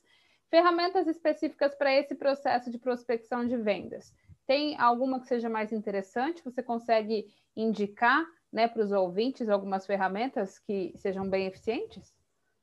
Ferramentas 0.50 1.06
específicas 1.06 1.74
para 1.74 1.92
esse 1.92 2.14
processo 2.14 2.70
de 2.70 2.78
prospecção 2.78 3.46
de 3.46 3.56
vendas. 3.56 4.14
Tem 4.46 4.78
alguma 4.78 5.18
que 5.20 5.26
seja 5.26 5.48
mais 5.48 5.72
interessante? 5.72 6.44
Você 6.44 6.62
consegue 6.62 7.26
indicar 7.56 8.24
né, 8.52 8.68
para 8.68 8.82
os 8.82 8.92
ouvintes 8.92 9.48
algumas 9.48 9.86
ferramentas 9.86 10.58
que 10.58 10.92
sejam 10.96 11.28
bem 11.28 11.46
eficientes? 11.46 12.14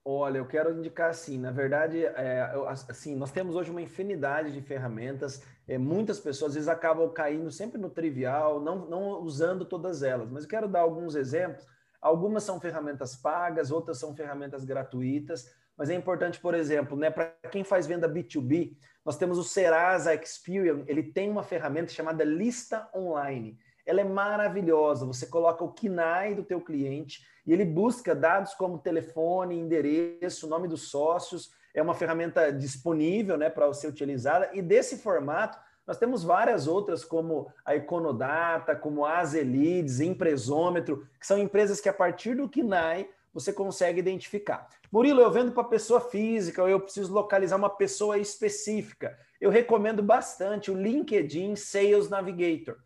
Olha, 0.03 0.37
eu 0.37 0.47
quero 0.47 0.77
indicar 0.77 1.09
assim, 1.09 1.37
na 1.37 1.51
verdade, 1.51 2.03
é, 2.03 2.51
assim, 2.87 3.15
nós 3.15 3.31
temos 3.31 3.55
hoje 3.55 3.69
uma 3.69 3.81
infinidade 3.81 4.51
de 4.51 4.61
ferramentas, 4.61 5.43
é, 5.67 5.77
muitas 5.77 6.19
pessoas 6.19 6.51
às 6.51 6.55
vezes 6.55 6.69
acabam 6.69 7.11
caindo 7.11 7.51
sempre 7.51 7.79
no 7.79 7.89
trivial, 7.89 8.59
não, 8.61 8.87
não 8.87 9.21
usando 9.21 9.65
todas 9.65 10.01
elas, 10.01 10.29
mas 10.31 10.43
eu 10.43 10.49
quero 10.49 10.67
dar 10.67 10.81
alguns 10.81 11.15
exemplos. 11.15 11.65
Algumas 12.01 12.43
são 12.43 12.61
ferramentas 12.61 13.15
pagas, 13.15 13.71
outras 13.71 13.97
são 13.99 14.15
ferramentas 14.15 14.63
gratuitas, 14.63 15.53
mas 15.77 15.89
é 15.89 15.95
importante, 15.95 16.39
por 16.39 16.55
exemplo, 16.55 16.97
né, 16.97 17.11
para 17.11 17.33
quem 17.51 17.63
faz 17.63 17.85
venda 17.85 18.07
B2B, 18.07 18.77
nós 19.05 19.17
temos 19.17 19.37
o 19.37 19.43
Serasa 19.43 20.13
Experian, 20.13 20.83
ele 20.87 21.03
tem 21.03 21.29
uma 21.29 21.43
ferramenta 21.43 21.91
chamada 21.91 22.23
Lista 22.23 22.89
Online. 22.95 23.57
Ela 23.89 24.01
é 24.01 24.03
maravilhosa, 24.03 25.03
você 25.03 25.25
coloca 25.25 25.63
o 25.63 25.73
KNAI 25.73 26.35
do 26.35 26.43
teu 26.43 26.61
cliente 26.61 27.25
e 27.43 27.51
ele 27.51 27.65
busca 27.65 28.13
dados 28.13 28.53
como 28.53 28.77
telefone, 28.77 29.57
endereço, 29.57 30.47
nome 30.47 30.67
dos 30.67 30.91
sócios, 30.91 31.51
é 31.73 31.81
uma 31.81 31.95
ferramenta 31.95 32.51
disponível 32.51 33.35
né, 33.35 33.49
para 33.49 33.73
ser 33.73 33.87
utilizada, 33.87 34.51
e 34.53 34.61
desse 34.61 34.99
formato 34.99 35.57
nós 35.87 35.97
temos 35.97 36.23
várias 36.23 36.67
outras, 36.67 37.03
como 37.03 37.51
a 37.65 37.75
Econodata, 37.75 38.75
como 38.75 39.03
a 39.05 39.17
Azelides, 39.17 39.99
Empresômetro, 39.99 41.07
que 41.19 41.25
são 41.25 41.39
empresas 41.39 41.81
que 41.81 41.89
a 41.89 41.93
partir 41.93 42.35
do 42.35 42.47
KNAI 42.47 43.09
você 43.33 43.51
consegue 43.51 43.99
identificar. 43.99 44.69
Murilo, 44.91 45.19
eu 45.19 45.31
vendo 45.31 45.51
para 45.51 45.63
pessoa 45.63 45.99
física, 45.99 46.61
ou 46.61 46.69
eu 46.69 46.79
preciso 46.79 47.11
localizar 47.11 47.55
uma 47.55 47.71
pessoa 47.71 48.19
específica. 48.19 49.17
Eu 49.41 49.49
recomendo 49.49 50.03
bastante 50.03 50.69
o 50.69 50.79
LinkedIn 50.79 51.55
Sales 51.55 52.07
Navigator. 52.07 52.77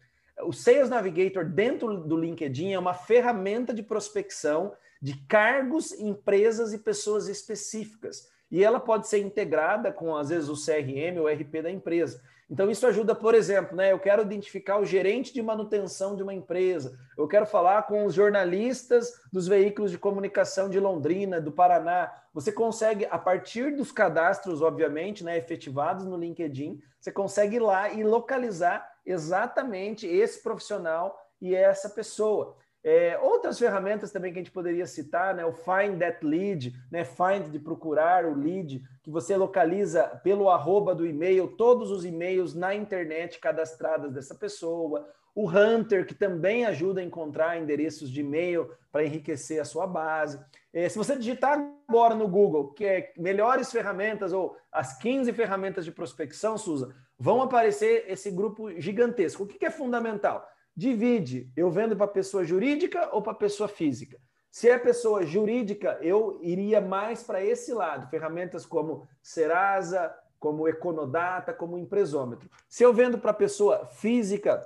O 0.45 0.53
Sales 0.53 0.89
Navigator 0.89 1.45
dentro 1.45 1.97
do 1.97 2.17
LinkedIn 2.17 2.71
é 2.71 2.79
uma 2.79 2.93
ferramenta 2.93 3.73
de 3.73 3.83
prospecção 3.83 4.73
de 5.01 5.17
cargos, 5.27 5.91
empresas 5.93 6.73
e 6.73 6.77
pessoas 6.77 7.27
específicas. 7.27 8.29
E 8.49 8.63
ela 8.63 8.79
pode 8.79 9.07
ser 9.07 9.19
integrada 9.19 9.91
com, 9.91 10.15
às 10.15 10.29
vezes, 10.29 10.47
o 10.47 10.53
CRM 10.53 11.19
ou 11.19 11.27
RP 11.27 11.61
da 11.61 11.71
empresa. 11.71 12.21
Então, 12.49 12.69
isso 12.69 12.85
ajuda, 12.85 13.15
por 13.15 13.33
exemplo, 13.33 13.75
né? 13.75 13.91
Eu 13.91 13.99
quero 13.99 14.21
identificar 14.21 14.77
o 14.77 14.85
gerente 14.85 15.33
de 15.33 15.41
manutenção 15.41 16.15
de 16.15 16.21
uma 16.21 16.33
empresa, 16.33 16.95
eu 17.17 17.27
quero 17.27 17.45
falar 17.45 17.83
com 17.83 18.05
os 18.05 18.13
jornalistas 18.13 19.11
dos 19.31 19.47
veículos 19.47 19.89
de 19.89 19.97
comunicação 19.97 20.69
de 20.69 20.79
Londrina, 20.79 21.41
do 21.41 21.51
Paraná. 21.51 22.13
Você 22.33 22.51
consegue, 22.51 23.07
a 23.09 23.17
partir 23.17 23.75
dos 23.75 23.91
cadastros, 23.91 24.61
obviamente, 24.61 25.23
né, 25.23 25.37
efetivados 25.37 26.05
no 26.05 26.15
LinkedIn, 26.15 26.79
você 26.99 27.11
consegue 27.11 27.55
ir 27.55 27.59
lá 27.59 27.91
e 27.91 28.03
localizar 28.03 28.92
exatamente 29.05 30.07
esse 30.07 30.41
profissional 30.41 31.17
e 31.41 31.53
essa 31.55 31.89
pessoa. 31.89 32.55
É, 32.83 33.17
outras 33.21 33.57
ferramentas 33.57 34.11
também 34.11 34.33
que 34.33 34.39
a 34.39 34.41
gente 34.41 34.51
poderia 34.51 34.85
citar, 34.85 35.33
né? 35.33 35.45
O 35.45 35.53
Find 35.53 35.97
That 35.99 36.25
Lead, 36.25 36.73
né? 36.91 37.05
Find 37.05 37.49
de 37.49 37.57
procurar 37.57 38.25
o 38.25 38.35
lead, 38.35 38.83
que 39.01 39.09
você 39.09 39.37
localiza 39.37 40.03
pelo 40.21 40.49
arroba 40.49 40.93
do 40.93 41.05
e-mail 41.05 41.47
todos 41.55 41.91
os 41.91 42.03
e-mails 42.03 42.53
na 42.53 42.75
internet 42.75 43.39
cadastrados 43.39 44.11
dessa 44.11 44.35
pessoa. 44.35 45.07
O 45.33 45.49
Hunter, 45.49 46.05
que 46.05 46.13
também 46.13 46.65
ajuda 46.65 46.99
a 46.99 47.03
encontrar 47.03 47.57
endereços 47.57 48.09
de 48.09 48.19
e-mail 48.19 48.69
para 48.91 49.05
enriquecer 49.05 49.61
a 49.61 49.65
sua 49.65 49.87
base. 49.87 50.39
É, 50.73 50.89
se 50.89 50.97
você 50.97 51.15
digitar 51.15 51.57
agora 51.87 52.13
no 52.13 52.27
Google, 52.27 52.73
que 52.73 52.85
é 52.85 53.13
melhores 53.17 53.71
ferramentas 53.71 54.33
ou 54.33 54.57
as 54.71 54.97
15 54.97 55.31
ferramentas 55.31 55.85
de 55.85 55.91
prospecção, 55.91 56.57
Suza, 56.57 56.93
vão 57.23 57.41
aparecer 57.41 58.03
esse 58.09 58.29
grupo 58.29 58.69
gigantesco. 58.81 59.43
O 59.43 59.47
que 59.47 59.65
é 59.65 59.71
fundamental? 59.71 60.45
Divide, 60.75 61.49
eu 61.55 61.71
vendo 61.71 61.95
para 61.95 62.05
pessoa 62.05 62.43
jurídica 62.43 63.07
ou 63.13 63.21
para 63.21 63.33
pessoa 63.33 63.69
física? 63.69 64.19
Se 64.51 64.69
é 64.69 64.77
pessoa 64.77 65.25
jurídica, 65.25 65.97
eu 66.01 66.37
iria 66.41 66.81
mais 66.81 67.23
para 67.23 67.41
esse 67.41 67.73
lado, 67.73 68.09
ferramentas 68.09 68.65
como 68.65 69.07
Serasa, 69.21 70.13
como 70.37 70.67
Econodata, 70.67 71.53
como 71.53 71.77
Empresômetro. 71.77 72.49
Se 72.67 72.83
eu 72.83 72.93
vendo 72.93 73.17
para 73.17 73.31
pessoa 73.31 73.85
física, 73.85 74.61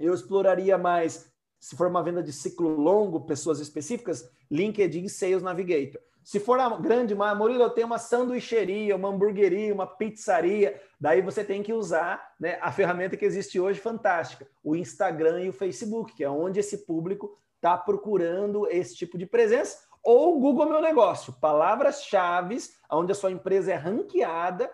eu 0.00 0.14
exploraria 0.14 0.78
mais, 0.78 1.30
se 1.58 1.76
for 1.76 1.88
uma 1.88 2.02
venda 2.02 2.22
de 2.22 2.32
ciclo 2.32 2.68
longo, 2.68 3.26
pessoas 3.26 3.60
específicas, 3.60 4.28
LinkedIn 4.50 5.08
Sales 5.08 5.42
Navigator. 5.42 6.00
Se 6.22 6.38
for 6.38 6.60
a 6.60 6.68
grande, 6.76 7.14
Murilo, 7.14 7.62
eu 7.62 7.70
tenho 7.70 7.86
uma 7.86 7.98
sanduicheria, 7.98 8.94
uma 8.94 9.08
hamburgueria, 9.08 9.72
uma 9.72 9.86
pizzaria, 9.86 10.78
daí 11.00 11.22
você 11.22 11.42
tem 11.42 11.62
que 11.62 11.72
usar 11.72 12.34
né, 12.38 12.58
a 12.60 12.70
ferramenta 12.70 13.16
que 13.16 13.24
existe 13.24 13.58
hoje, 13.58 13.80
fantástica, 13.80 14.46
o 14.62 14.76
Instagram 14.76 15.40
e 15.44 15.48
o 15.48 15.54
Facebook, 15.54 16.14
que 16.14 16.22
é 16.22 16.28
onde 16.28 16.60
esse 16.60 16.84
público 16.84 17.34
está 17.56 17.78
procurando 17.78 18.66
esse 18.70 18.94
tipo 18.94 19.16
de 19.16 19.24
presença, 19.24 19.78
ou 20.02 20.38
Google 20.38 20.66
Meu 20.66 20.82
Negócio, 20.82 21.32
palavras-chave, 21.32 22.58
onde 22.90 23.12
a 23.12 23.14
sua 23.14 23.30
empresa 23.30 23.72
é 23.72 23.76
ranqueada 23.76 24.70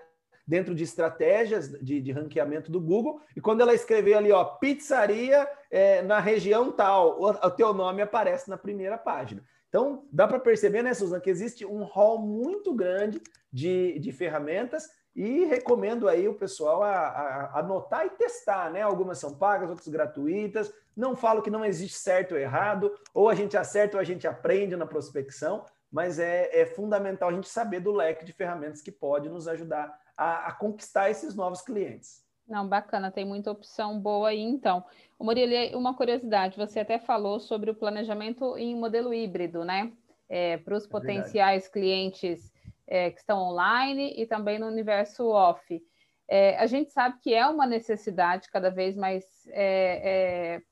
dentro 0.46 0.74
de 0.74 0.84
estratégias 0.84 1.70
de, 1.70 2.00
de, 2.00 2.12
ranqueamento 2.12 2.70
do 2.70 2.80
Google, 2.80 3.20
e 3.34 3.40
quando 3.40 3.62
ela 3.62 3.74
escrever 3.74 4.14
ali, 4.14 4.30
ó, 4.30 4.44
pizzaria 4.44 5.48
é, 5.70 6.02
na 6.02 6.20
região 6.20 6.70
tal, 6.70 7.20
o, 7.20 7.30
o 7.30 7.50
teu 7.50 7.72
nome 7.72 8.02
aparece 8.02 8.50
na 8.50 8.58
primeira 8.58 8.98
página. 8.98 9.42
Então, 9.68 10.06
dá 10.12 10.28
para 10.28 10.38
perceber, 10.38 10.82
né, 10.82 10.94
Suzana, 10.94 11.20
que 11.20 11.30
existe 11.30 11.66
um 11.66 11.82
hall 11.82 12.18
muito 12.18 12.72
grande 12.72 13.20
de, 13.52 13.98
de 13.98 14.12
ferramentas 14.12 14.84
e 15.16 15.44
recomendo 15.44 16.08
aí 16.08 16.28
o 16.28 16.34
pessoal 16.34 16.82
a, 16.82 16.92
a, 16.92 17.60
anotar 17.60 18.06
e 18.06 18.10
testar, 18.10 18.70
né? 18.70 18.82
Algumas 18.82 19.18
são 19.18 19.36
pagas, 19.36 19.70
outras 19.70 19.88
gratuitas. 19.88 20.72
Não 20.96 21.16
falo 21.16 21.42
que 21.42 21.50
não 21.50 21.64
existe 21.64 21.98
certo 21.98 22.32
ou 22.32 22.38
errado, 22.38 22.92
ou 23.12 23.28
a 23.28 23.34
gente 23.34 23.56
acerta 23.56 23.96
ou 23.96 24.00
a 24.00 24.04
gente 24.04 24.26
aprende 24.26 24.76
na 24.76 24.86
prospecção, 24.86 25.64
mas 25.94 26.18
é, 26.18 26.50
é 26.52 26.66
fundamental 26.66 27.28
a 27.28 27.32
gente 27.32 27.48
saber 27.48 27.78
do 27.78 27.92
leque 27.92 28.24
de 28.24 28.32
ferramentas 28.32 28.82
que 28.82 28.90
pode 28.90 29.28
nos 29.28 29.46
ajudar 29.46 29.96
a, 30.16 30.48
a 30.48 30.52
conquistar 30.52 31.08
esses 31.08 31.36
novos 31.36 31.62
clientes. 31.62 32.24
Não, 32.48 32.66
bacana, 32.68 33.12
tem 33.12 33.24
muita 33.24 33.52
opção 33.52 34.00
boa 34.00 34.30
aí, 34.30 34.40
então. 34.40 34.84
Murilo, 35.20 35.78
uma 35.78 35.94
curiosidade, 35.94 36.56
você 36.56 36.80
até 36.80 36.98
falou 36.98 37.38
sobre 37.38 37.70
o 37.70 37.76
planejamento 37.76 38.58
em 38.58 38.74
modelo 38.74 39.14
híbrido, 39.14 39.64
né? 39.64 39.92
É, 40.28 40.56
para 40.56 40.74
os 40.74 40.84
é 40.84 40.88
potenciais 40.88 41.62
verdade. 41.62 41.72
clientes 41.72 42.52
é, 42.88 43.12
que 43.12 43.20
estão 43.20 43.38
online 43.38 44.14
e 44.16 44.26
também 44.26 44.58
no 44.58 44.66
universo 44.66 45.28
off. 45.28 45.80
É, 46.26 46.58
a 46.58 46.66
gente 46.66 46.90
sabe 46.90 47.20
que 47.20 47.32
é 47.32 47.46
uma 47.46 47.66
necessidade 47.66 48.50
cada 48.50 48.68
vez 48.68 48.96
mais 48.96 49.24
é, 49.50 50.56
é, 50.56 50.62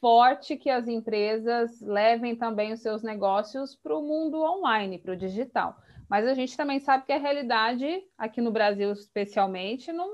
forte 0.00 0.56
que 0.56 0.70
as 0.70 0.88
empresas 0.88 1.80
levem 1.80 2.36
também 2.36 2.72
os 2.72 2.80
seus 2.80 3.02
negócios 3.02 3.74
para 3.74 3.96
o 3.96 4.02
mundo 4.02 4.40
online, 4.40 4.98
para 4.98 5.12
o 5.12 5.16
digital. 5.16 5.76
Mas 6.08 6.26
a 6.26 6.34
gente 6.34 6.56
também 6.56 6.80
sabe 6.80 7.04
que 7.04 7.12
a 7.12 7.18
realidade, 7.18 8.02
aqui 8.16 8.40
no 8.40 8.50
Brasil 8.50 8.90
especialmente, 8.92 9.92
não, 9.92 10.08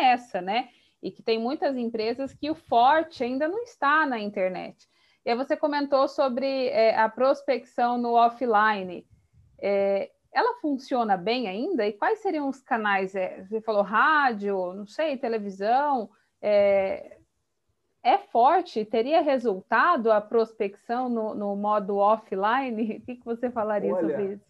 é 0.00 0.12
essa, 0.12 0.40
né? 0.40 0.68
E 1.02 1.10
que 1.10 1.22
tem 1.22 1.38
muitas 1.38 1.76
empresas 1.76 2.32
que 2.32 2.50
o 2.50 2.54
forte 2.54 3.22
ainda 3.22 3.48
não 3.48 3.62
está 3.62 4.06
na 4.06 4.18
internet. 4.18 4.88
E 5.24 5.30
aí 5.30 5.36
você 5.36 5.56
comentou 5.56 6.08
sobre 6.08 6.68
é, 6.68 6.96
a 6.96 7.08
prospecção 7.08 7.98
no 7.98 8.12
offline. 8.12 9.06
É, 9.60 10.10
ela 10.32 10.60
funciona 10.60 11.16
bem 11.16 11.48
ainda? 11.48 11.86
E 11.86 11.92
quais 11.92 12.20
seriam 12.20 12.48
os 12.48 12.60
canais? 12.60 13.14
É, 13.14 13.44
você 13.44 13.60
falou 13.60 13.82
rádio, 13.82 14.72
não 14.74 14.86
sei, 14.86 15.16
televisão. 15.16 16.10
É, 16.40 17.17
é 18.02 18.18
forte? 18.18 18.84
Teria 18.84 19.20
resultado 19.20 20.10
a 20.10 20.20
prospecção 20.20 21.08
no, 21.08 21.34
no 21.34 21.56
modo 21.56 21.96
offline? 21.96 22.98
O 22.98 23.00
que, 23.02 23.16
que 23.16 23.24
você 23.24 23.50
falaria 23.50 23.94
Olha, 23.94 24.08
sobre 24.08 24.34
isso? 24.34 24.48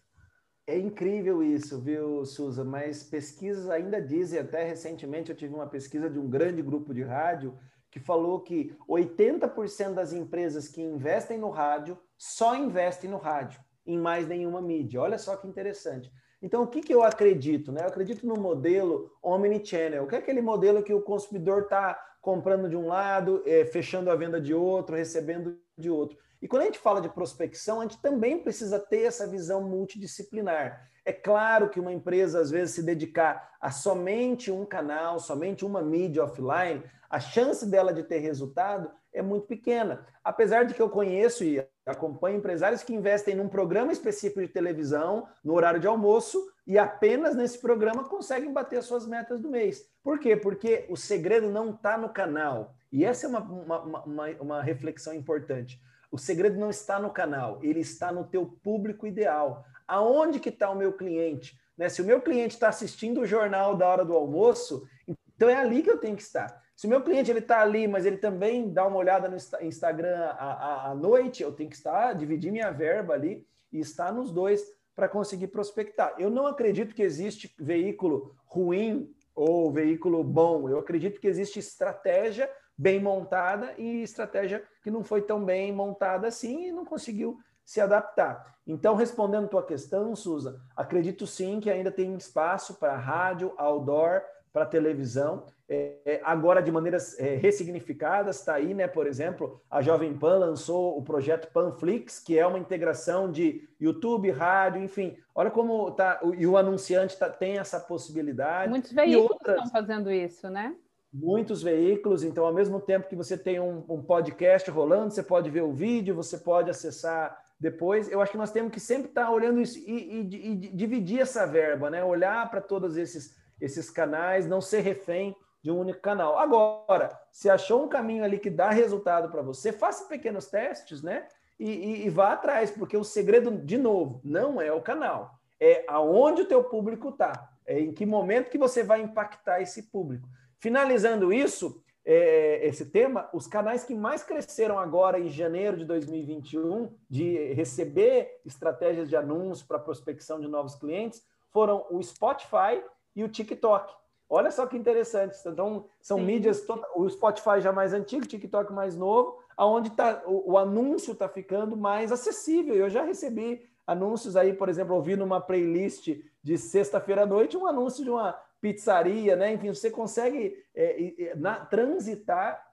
É 0.67 0.77
incrível 0.77 1.41
isso, 1.41 1.79
viu, 1.79 2.23
Suza? 2.25 2.63
Mas 2.63 3.03
pesquisas 3.03 3.69
ainda 3.69 4.01
dizem, 4.01 4.39
até 4.39 4.63
recentemente 4.63 5.31
eu 5.31 5.35
tive 5.35 5.53
uma 5.53 5.67
pesquisa 5.67 6.09
de 6.09 6.19
um 6.19 6.29
grande 6.29 6.61
grupo 6.61 6.93
de 6.93 7.01
rádio 7.01 7.57
que 7.89 7.99
falou 7.99 8.39
que 8.41 8.75
80% 8.87 9.93
das 9.93 10.13
empresas 10.13 10.67
que 10.67 10.81
investem 10.81 11.39
no 11.39 11.49
rádio 11.49 11.97
só 12.15 12.55
investem 12.55 13.09
no 13.09 13.17
rádio, 13.17 13.59
em 13.85 13.97
mais 13.97 14.27
nenhuma 14.27 14.61
mídia. 14.61 15.01
Olha 15.01 15.17
só 15.17 15.35
que 15.35 15.47
interessante. 15.47 16.11
Então, 16.41 16.63
o 16.63 16.67
que, 16.67 16.81
que 16.81 16.93
eu 16.93 17.03
acredito? 17.03 17.71
Né? 17.71 17.81
Eu 17.81 17.87
acredito 17.87 18.25
no 18.25 18.35
modelo 18.35 19.11
omnichannel, 19.21 20.07
que 20.07 20.15
é 20.15 20.19
aquele 20.19 20.41
modelo 20.41 20.83
que 20.83 20.93
o 20.93 21.01
consumidor 21.01 21.63
está 21.63 21.99
comprando 22.21 22.69
de 22.69 22.75
um 22.75 22.87
lado, 22.87 23.43
é, 23.45 23.65
fechando 23.65 24.09
a 24.09 24.15
venda 24.15 24.39
de 24.39 24.53
outro, 24.53 24.95
recebendo 24.95 25.57
de 25.77 25.89
outro. 25.89 26.17
E 26.41 26.47
quando 26.47 26.63
a 26.63 26.65
gente 26.65 26.79
fala 26.79 27.01
de 27.01 27.09
prospecção, 27.09 27.79
a 27.79 27.83
gente 27.83 28.01
também 28.01 28.41
precisa 28.41 28.79
ter 28.79 29.03
essa 29.03 29.27
visão 29.27 29.61
multidisciplinar. 29.61 30.89
É 31.03 31.11
claro 31.11 31.69
que 31.69 31.79
uma 31.79 31.91
empresa, 31.91 32.39
às 32.39 32.49
vezes, 32.51 32.75
se 32.75 32.83
dedicar 32.83 33.51
a 33.59 33.71
somente 33.71 34.51
um 34.51 34.65
canal, 34.65 35.19
somente 35.19 35.65
uma 35.65 35.81
mídia 35.81 36.23
offline, 36.23 36.83
a 37.09 37.19
chance 37.19 37.65
dela 37.65 37.91
de 37.91 38.03
ter 38.03 38.19
resultado 38.19 38.91
é 39.11 39.21
muito 39.21 39.47
pequena. 39.47 40.05
Apesar 40.23 40.63
de 40.63 40.73
que 40.73 40.81
eu 40.81 40.89
conheço 40.89 41.43
e 41.43 41.65
acompanho 41.85 42.37
empresários 42.37 42.83
que 42.83 42.93
investem 42.93 43.35
num 43.35 43.49
programa 43.49 43.91
específico 43.91 44.41
de 44.41 44.47
televisão, 44.47 45.27
no 45.43 45.53
horário 45.53 45.79
de 45.79 45.87
almoço, 45.87 46.39
e 46.67 46.77
apenas 46.77 47.35
nesse 47.35 47.57
programa 47.57 48.07
conseguem 48.07 48.53
bater 48.53 48.83
suas 48.83 49.07
metas 49.07 49.39
do 49.39 49.49
mês. 49.49 49.89
Por 50.03 50.19
quê? 50.19 50.35
Porque 50.35 50.85
o 50.87 50.95
segredo 50.95 51.49
não 51.49 51.71
está 51.71 51.97
no 51.97 52.09
canal. 52.09 52.75
E 52.91 53.03
essa 53.03 53.25
é 53.25 53.29
uma, 53.29 53.39
uma, 53.39 54.03
uma, 54.03 54.29
uma 54.39 54.61
reflexão 54.61 55.13
importante. 55.13 55.81
O 56.11 56.17
segredo 56.17 56.59
não 56.59 56.69
está 56.69 56.99
no 56.99 57.09
canal, 57.09 57.59
ele 57.63 57.79
está 57.79 58.11
no 58.11 58.23
teu 58.23 58.45
público 58.45 59.07
ideal. 59.07 59.63
Aonde 59.87 60.39
que 60.39 60.49
está 60.49 60.69
o 60.69 60.75
meu 60.75 60.93
cliente? 60.93 61.59
Né? 61.75 61.89
Se 61.89 62.01
o 62.01 62.05
meu 62.05 62.21
cliente 62.21 62.55
está 62.55 62.69
assistindo 62.69 63.21
o 63.21 63.25
jornal 63.25 63.75
da 63.75 63.87
hora 63.87 64.05
do 64.05 64.13
almoço, 64.13 64.87
então 65.07 65.49
é 65.49 65.55
ali 65.55 65.81
que 65.81 65.89
eu 65.89 65.97
tenho 65.97 66.15
que 66.15 66.21
estar. 66.21 66.61
Se 66.79 66.87
meu 66.87 67.03
cliente 67.03 67.29
ele 67.29 67.39
está 67.39 67.59
ali, 67.59 67.89
mas 67.89 68.05
ele 68.05 68.15
também 68.15 68.71
dá 68.71 68.87
uma 68.87 68.95
olhada 68.95 69.27
no 69.27 69.35
Instagram 69.35 70.29
à, 70.37 70.91
à 70.91 70.95
noite, 70.95 71.43
eu 71.43 71.51
tenho 71.51 71.69
que 71.69 71.75
estar, 71.75 72.13
dividir 72.13 72.53
minha 72.53 72.71
verba 72.71 73.15
ali 73.15 73.45
e 73.69 73.81
estar 73.81 74.13
nos 74.13 74.31
dois 74.31 74.63
para 74.95 75.09
conseguir 75.09 75.47
prospectar. 75.47 76.15
Eu 76.17 76.29
não 76.29 76.47
acredito 76.47 76.95
que 76.95 77.03
existe 77.03 77.53
veículo 77.59 78.33
ruim 78.45 79.13
ou 79.35 79.69
veículo 79.73 80.23
bom. 80.23 80.69
Eu 80.69 80.79
acredito 80.79 81.19
que 81.19 81.27
existe 81.27 81.59
estratégia 81.59 82.49
bem 82.77 82.97
montada 82.97 83.73
e 83.77 84.01
estratégia 84.01 84.63
que 84.81 84.89
não 84.89 85.03
foi 85.03 85.21
tão 85.21 85.43
bem 85.43 85.73
montada 85.73 86.29
assim 86.29 86.69
e 86.69 86.71
não 86.71 86.85
conseguiu 86.85 87.37
se 87.65 87.81
adaptar. 87.81 88.55
Então, 88.65 88.95
respondendo 88.95 89.49
tua 89.49 89.65
questão, 89.65 90.15
Suza, 90.15 90.61
acredito 90.77 91.27
sim 91.27 91.59
que 91.59 91.69
ainda 91.69 91.91
tem 91.91 92.15
espaço 92.15 92.75
para 92.75 92.95
rádio, 92.95 93.53
outdoor, 93.57 94.21
para 94.51 94.65
televisão, 94.65 95.45
é, 95.67 95.97
é, 96.03 96.21
agora 96.23 96.61
de 96.61 96.71
maneiras 96.71 97.17
é, 97.19 97.35
ressignificadas, 97.35 98.39
está 98.39 98.55
aí, 98.55 98.73
né? 98.73 98.87
Por 98.87 99.05
exemplo, 99.05 99.61
a 99.69 99.81
Jovem 99.81 100.17
Pan 100.17 100.39
lançou 100.39 100.97
o 100.97 101.03
projeto 101.03 101.51
Panflix, 101.53 102.19
que 102.19 102.37
é 102.37 102.45
uma 102.45 102.57
integração 102.57 103.31
de 103.31 103.69
YouTube, 103.79 104.31
rádio, 104.31 104.81
enfim. 104.81 105.15
Olha 105.35 105.51
como 105.51 105.91
tá, 105.91 106.19
e 106.35 106.47
o 106.47 106.57
anunciante 106.57 107.17
tá, 107.17 107.29
tem 107.29 107.59
essa 107.59 107.79
possibilidade. 107.79 108.71
Muitos 108.71 108.91
veículos 108.91 109.29
outras, 109.31 109.57
estão 109.57 109.71
fazendo 109.71 110.11
isso, 110.11 110.49
né? 110.49 110.75
Muitos 111.13 111.61
veículos, 111.61 112.23
então, 112.23 112.45
ao 112.45 112.53
mesmo 112.53 112.79
tempo 112.79 113.07
que 113.07 113.15
você 113.15 113.37
tem 113.37 113.59
um, 113.59 113.83
um 113.87 114.01
podcast 114.01 114.69
rolando, 114.71 115.11
você 115.11 115.23
pode 115.23 115.51
ver 115.51 115.61
o 115.61 115.71
vídeo, 115.71 116.15
você 116.15 116.39
pode 116.39 116.71
acessar 116.71 117.43
depois. 117.59 118.11
Eu 118.11 118.21
acho 118.21 118.31
que 118.31 118.37
nós 118.37 118.51
temos 118.51 118.71
que 118.71 118.79
sempre 118.79 119.09
estar 119.09 119.25
tá 119.25 119.31
olhando 119.31 119.61
isso 119.61 119.77
e, 119.79 119.91
e, 119.91 120.55
e 120.55 120.55
dividir 120.69 121.19
essa 121.19 121.45
verba, 121.45 121.91
né? 121.91 122.03
Olhar 122.03 122.49
para 122.49 122.61
todos 122.61 122.97
esses 122.97 123.37
esses 123.59 123.89
canais, 123.89 124.47
não 124.47 124.61
ser 124.61 124.81
refém 124.81 125.35
de 125.61 125.71
um 125.71 125.79
único 125.79 125.99
canal. 126.01 126.37
Agora, 126.37 127.09
se 127.31 127.49
achou 127.49 127.83
um 127.83 127.89
caminho 127.89 128.23
ali 128.23 128.39
que 128.39 128.49
dá 128.49 128.69
resultado 128.69 129.29
para 129.29 129.41
você, 129.41 129.71
faça 129.71 130.07
pequenos 130.07 130.47
testes, 130.47 131.01
né? 131.01 131.27
E, 131.59 131.69
e, 131.69 132.05
e, 132.05 132.09
vá 132.09 132.33
atrás, 132.33 132.71
porque 132.71 132.95
o 132.95 133.03
segredo, 133.03 133.51
de 133.51 133.77
novo, 133.77 134.21
não 134.23 134.61
é 134.61 134.71
o 134.71 134.81
canal, 134.81 135.31
é 135.59 135.83
aonde 135.89 136.43
o 136.43 136.47
teu 136.47 136.63
público 136.63 137.09
está, 137.09 137.49
é 137.65 137.77
em 137.81 137.91
que 137.91 138.05
momento 138.05 138.49
que 138.49 138.57
você 138.57 138.81
vai 138.81 139.01
impactar 139.01 139.61
esse 139.61 139.83
público. 139.91 140.25
Finalizando 140.57 141.33
isso, 141.33 141.83
é, 142.05 142.65
esse 142.65 142.85
tema, 142.85 143.29
os 143.33 143.45
canais 143.45 143.83
que 143.83 143.93
mais 143.93 144.23
cresceram 144.23 144.79
agora 144.79 145.19
em 145.19 145.27
janeiro 145.27 145.75
de 145.75 145.83
2021 145.83 146.95
de 147.09 147.53
receber 147.53 148.39
estratégias 148.45 149.09
de 149.09 149.17
anúncio 149.17 149.67
para 149.67 149.77
prospecção 149.77 150.39
de 150.39 150.47
novos 150.47 150.75
clientes 150.75 151.21
foram 151.51 151.85
o 151.91 152.01
Spotify 152.01 152.81
e 153.15 153.23
o 153.23 153.29
TikTok. 153.29 153.93
Olha 154.29 154.51
só 154.51 154.65
que 154.67 154.77
interessante. 154.77 155.35
Então, 155.45 155.85
são 155.99 156.19
Sim. 156.19 156.25
mídias, 156.25 156.63
o 156.95 157.09
Spotify 157.09 157.59
já 157.59 157.73
mais 157.73 157.93
antigo, 157.93 158.25
o 158.25 158.27
TikTok 158.27 158.71
mais 158.71 158.95
novo, 158.95 159.39
aonde 159.57 159.89
tá, 159.89 160.21
o, 160.25 160.51
o 160.51 160.57
anúncio 160.57 161.13
está 161.13 161.27
ficando 161.27 161.75
mais 161.75 162.11
acessível. 162.11 162.75
Eu 162.75 162.89
já 162.89 163.03
recebi 163.03 163.67
anúncios 163.87 164.35
aí, 164.35 164.53
por 164.53 164.69
exemplo, 164.69 164.95
ouvindo 164.95 165.23
uma 165.23 165.41
playlist 165.41 166.15
de 166.43 166.57
sexta-feira 166.57 167.23
à 167.23 167.25
noite, 167.25 167.57
um 167.57 167.65
anúncio 167.65 168.03
de 168.03 168.11
uma 168.11 168.39
pizzaria, 168.61 169.35
né? 169.35 169.53
Enfim, 169.53 169.73
você 169.73 169.89
consegue 169.89 170.63
é, 170.75 171.33
na, 171.35 171.65
transitar 171.65 172.63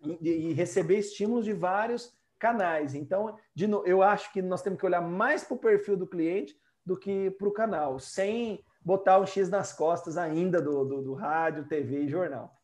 e, 0.00 0.30
e, 0.30 0.52
receber 0.52 0.98
estímulos 0.98 1.44
de 1.44 1.52
vários 1.52 2.14
canais. 2.38 2.94
Então, 2.94 3.36
de, 3.54 3.68
eu 3.84 4.02
acho 4.02 4.32
que 4.32 4.40
nós 4.40 4.62
temos 4.62 4.78
que 4.78 4.86
olhar 4.86 5.00
mais 5.00 5.42
para 5.42 5.54
o 5.54 5.58
perfil 5.58 5.96
do 5.96 6.06
cliente 6.06 6.56
do 6.86 6.96
que 6.96 7.30
para 7.32 7.48
o 7.48 7.52
canal, 7.52 7.98
sem 7.98 8.64
botar 8.80 9.18
o 9.18 9.26
X 9.26 9.48
nas 9.50 9.72
costas 9.72 10.16
ainda 10.16 10.60
do, 10.60 10.84
do, 10.84 11.02
do 11.02 11.14
rádio, 11.14 11.68
TV 11.68 12.04
e 12.04 12.08
jornal. 12.08 12.54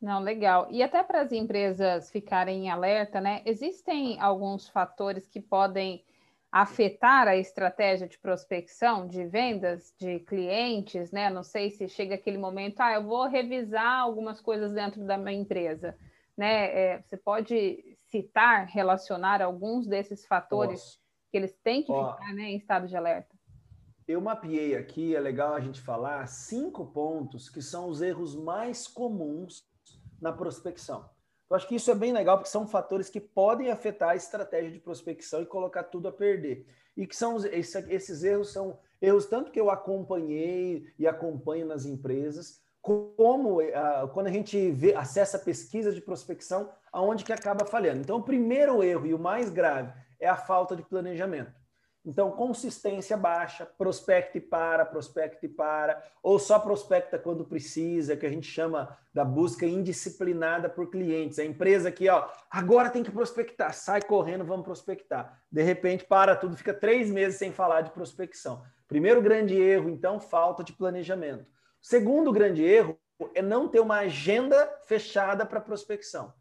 Não, 0.00 0.20
legal. 0.20 0.68
E 0.70 0.82
até 0.82 1.02
para 1.02 1.22
as 1.22 1.32
empresas 1.32 2.10
ficarem 2.10 2.66
em 2.66 2.70
alerta, 2.70 3.20
né? 3.20 3.42
Existem 3.44 4.20
alguns 4.20 4.68
fatores 4.68 5.26
que 5.26 5.40
podem 5.40 6.04
afetar 6.50 7.28
a 7.28 7.36
estratégia 7.36 8.08
de 8.08 8.18
prospecção 8.18 9.06
de 9.06 9.24
vendas 9.26 9.94
de 9.98 10.20
clientes, 10.20 11.10
né? 11.10 11.28
Não 11.28 11.42
sei 11.42 11.70
se 11.70 11.88
chega 11.88 12.14
aquele 12.14 12.38
momento, 12.38 12.80
ah, 12.80 12.94
eu 12.94 13.02
vou 13.02 13.26
revisar 13.26 14.00
algumas 14.00 14.40
coisas 14.40 14.72
dentro 14.72 15.04
da 15.04 15.18
minha 15.18 15.38
empresa, 15.38 15.96
né? 16.36 16.66
É, 16.66 17.02
você 17.02 17.16
pode 17.16 17.96
citar, 18.06 18.66
relacionar 18.66 19.42
alguns 19.42 19.86
desses 19.86 20.24
fatores 20.26 20.98
que 21.30 21.36
eles 21.36 21.52
têm 21.62 21.82
que 21.82 21.92
Ó, 21.92 22.12
ficar 22.12 22.32
né, 22.32 22.44
em 22.44 22.56
estado 22.56 22.86
de 22.86 22.96
alerta? 22.96 23.37
Eu 24.08 24.22
mapeei 24.22 24.74
aqui, 24.74 25.14
é 25.14 25.20
legal 25.20 25.52
a 25.52 25.60
gente 25.60 25.82
falar, 25.82 26.26
cinco 26.26 26.86
pontos 26.86 27.50
que 27.50 27.60
são 27.60 27.90
os 27.90 28.00
erros 28.00 28.34
mais 28.34 28.88
comuns 28.88 29.68
na 30.18 30.32
prospecção. 30.32 31.08
Eu 31.48 31.56
acho 31.56 31.68
que 31.68 31.74
isso 31.74 31.90
é 31.90 31.94
bem 31.94 32.12
legal, 32.12 32.38
porque 32.38 32.50
são 32.50 32.66
fatores 32.66 33.10
que 33.10 33.20
podem 33.20 33.70
afetar 33.70 34.10
a 34.10 34.16
estratégia 34.16 34.70
de 34.70 34.80
prospecção 34.80 35.42
e 35.42 35.46
colocar 35.46 35.84
tudo 35.84 36.08
a 36.08 36.12
perder. 36.12 36.66
E 36.96 37.06
que 37.06 37.14
são 37.14 37.36
esses 37.46 38.24
erros 38.24 38.50
são 38.50 38.78
erros 39.00 39.26
tanto 39.26 39.52
que 39.52 39.60
eu 39.60 39.70
acompanhei 39.70 40.86
e 40.98 41.06
acompanho 41.06 41.66
nas 41.66 41.84
empresas, 41.84 42.62
como 42.80 43.60
uh, 43.60 44.08
quando 44.14 44.28
a 44.28 44.32
gente 44.32 44.70
vê, 44.70 44.94
acessa 44.94 45.38
pesquisa 45.38 45.92
de 45.92 46.00
prospecção, 46.00 46.70
aonde 46.90 47.24
que 47.24 47.32
acaba 47.32 47.66
falhando. 47.66 48.00
Então, 48.00 48.16
o 48.16 48.22
primeiro 48.22 48.82
erro 48.82 49.06
e 49.06 49.12
o 49.12 49.18
mais 49.18 49.50
grave 49.50 49.92
é 50.18 50.26
a 50.26 50.36
falta 50.36 50.74
de 50.74 50.82
planejamento. 50.82 51.57
Então, 52.08 52.30
consistência 52.30 53.18
baixa, 53.18 53.66
prospecte 53.66 54.40
para, 54.40 54.86
prospecte 54.86 55.46
para, 55.46 56.02
ou 56.22 56.38
só 56.38 56.58
prospecta 56.58 57.18
quando 57.18 57.44
precisa, 57.44 58.16
que 58.16 58.24
a 58.24 58.30
gente 58.30 58.46
chama 58.50 58.96
da 59.12 59.22
busca 59.22 59.66
indisciplinada 59.66 60.70
por 60.70 60.90
clientes. 60.90 61.38
A 61.38 61.44
empresa 61.44 61.92
que, 61.92 62.08
ó, 62.08 62.26
agora 62.50 62.88
tem 62.88 63.02
que 63.02 63.10
prospectar, 63.10 63.74
sai 63.74 64.00
correndo, 64.00 64.42
vamos 64.42 64.64
prospectar. 64.64 65.38
De 65.52 65.62
repente, 65.62 66.02
para 66.02 66.34
tudo, 66.34 66.56
fica 66.56 66.72
três 66.72 67.10
meses 67.10 67.38
sem 67.38 67.52
falar 67.52 67.82
de 67.82 67.90
prospecção. 67.90 68.62
Primeiro 68.86 69.20
grande 69.20 69.54
erro, 69.60 69.90
então, 69.90 70.18
falta 70.18 70.64
de 70.64 70.72
planejamento. 70.72 71.44
Segundo 71.78 72.32
grande 72.32 72.64
erro 72.64 72.98
é 73.34 73.42
não 73.42 73.68
ter 73.68 73.80
uma 73.80 73.98
agenda 73.98 74.66
fechada 74.86 75.44
para 75.44 75.60
prospecção 75.60 76.32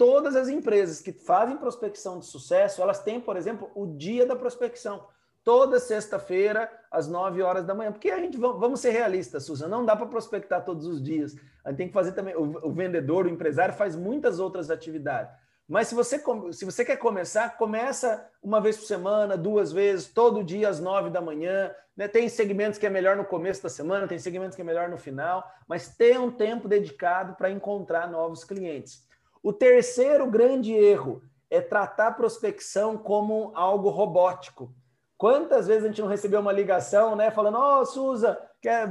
todas 0.00 0.34
as 0.34 0.48
empresas 0.48 1.02
que 1.02 1.12
fazem 1.12 1.58
prospecção 1.58 2.18
de 2.18 2.24
sucesso, 2.24 2.80
elas 2.80 3.02
têm, 3.02 3.20
por 3.20 3.36
exemplo, 3.36 3.70
o 3.74 3.86
dia 3.86 4.24
da 4.24 4.34
prospecção. 4.34 5.06
Toda 5.44 5.78
sexta-feira, 5.78 6.72
às 6.90 7.06
9 7.06 7.42
horas 7.42 7.66
da 7.66 7.74
manhã. 7.74 7.92
Porque 7.92 8.10
a 8.10 8.18
gente, 8.18 8.38
vamos 8.38 8.80
ser 8.80 8.92
realistas, 8.92 9.44
Susan, 9.44 9.68
não 9.68 9.84
dá 9.84 9.94
para 9.94 10.06
prospectar 10.06 10.64
todos 10.64 10.86
os 10.86 11.02
dias. 11.02 11.36
A 11.62 11.68
gente 11.68 11.76
tem 11.76 11.88
que 11.88 11.92
fazer 11.92 12.12
também, 12.12 12.34
o, 12.34 12.72
vendedor, 12.72 13.26
o 13.26 13.28
empresário 13.28 13.74
faz 13.74 13.94
muitas 13.94 14.40
outras 14.40 14.70
atividades. 14.70 15.34
Mas 15.68 15.88
se 15.88 15.94
você, 15.94 16.18
se 16.50 16.64
você 16.64 16.82
quer 16.82 16.96
começar, 16.96 17.58
começa 17.58 18.26
uma 18.42 18.58
vez 18.58 18.78
por 18.78 18.86
semana, 18.86 19.36
duas 19.36 19.70
vezes, 19.70 20.06
todo 20.06 20.42
dia 20.42 20.70
às 20.70 20.80
nove 20.80 21.10
da 21.10 21.20
manhã. 21.20 21.74
Né? 21.94 22.08
Tem 22.08 22.26
segmentos 22.26 22.78
que 22.78 22.86
é 22.86 22.90
melhor 22.90 23.18
no 23.18 23.24
começo 23.26 23.62
da 23.62 23.68
semana, 23.68 24.08
tem 24.08 24.18
segmentos 24.18 24.56
que 24.56 24.62
é 24.62 24.64
melhor 24.64 24.88
no 24.88 24.96
final, 24.96 25.46
mas 25.68 25.94
tenha 25.94 26.22
um 26.22 26.30
tempo 26.30 26.66
dedicado 26.66 27.34
para 27.34 27.50
encontrar 27.50 28.10
novos 28.10 28.44
clientes. 28.44 29.09
O 29.42 29.52
terceiro 29.52 30.30
grande 30.30 30.72
erro 30.72 31.22
é 31.48 31.60
tratar 31.60 32.08
a 32.08 32.12
prospecção 32.12 32.98
como 32.98 33.52
algo 33.54 33.88
robótico. 33.88 34.74
Quantas 35.16 35.66
vezes 35.66 35.84
a 35.84 35.88
gente 35.88 36.00
não 36.00 36.08
recebeu 36.08 36.40
uma 36.40 36.52
ligação, 36.52 37.16
né, 37.16 37.30
falando: 37.30 37.58
"Ó, 37.58 37.80
oh, 37.80 37.84
Suza, 37.84 38.40
quer 38.60 38.88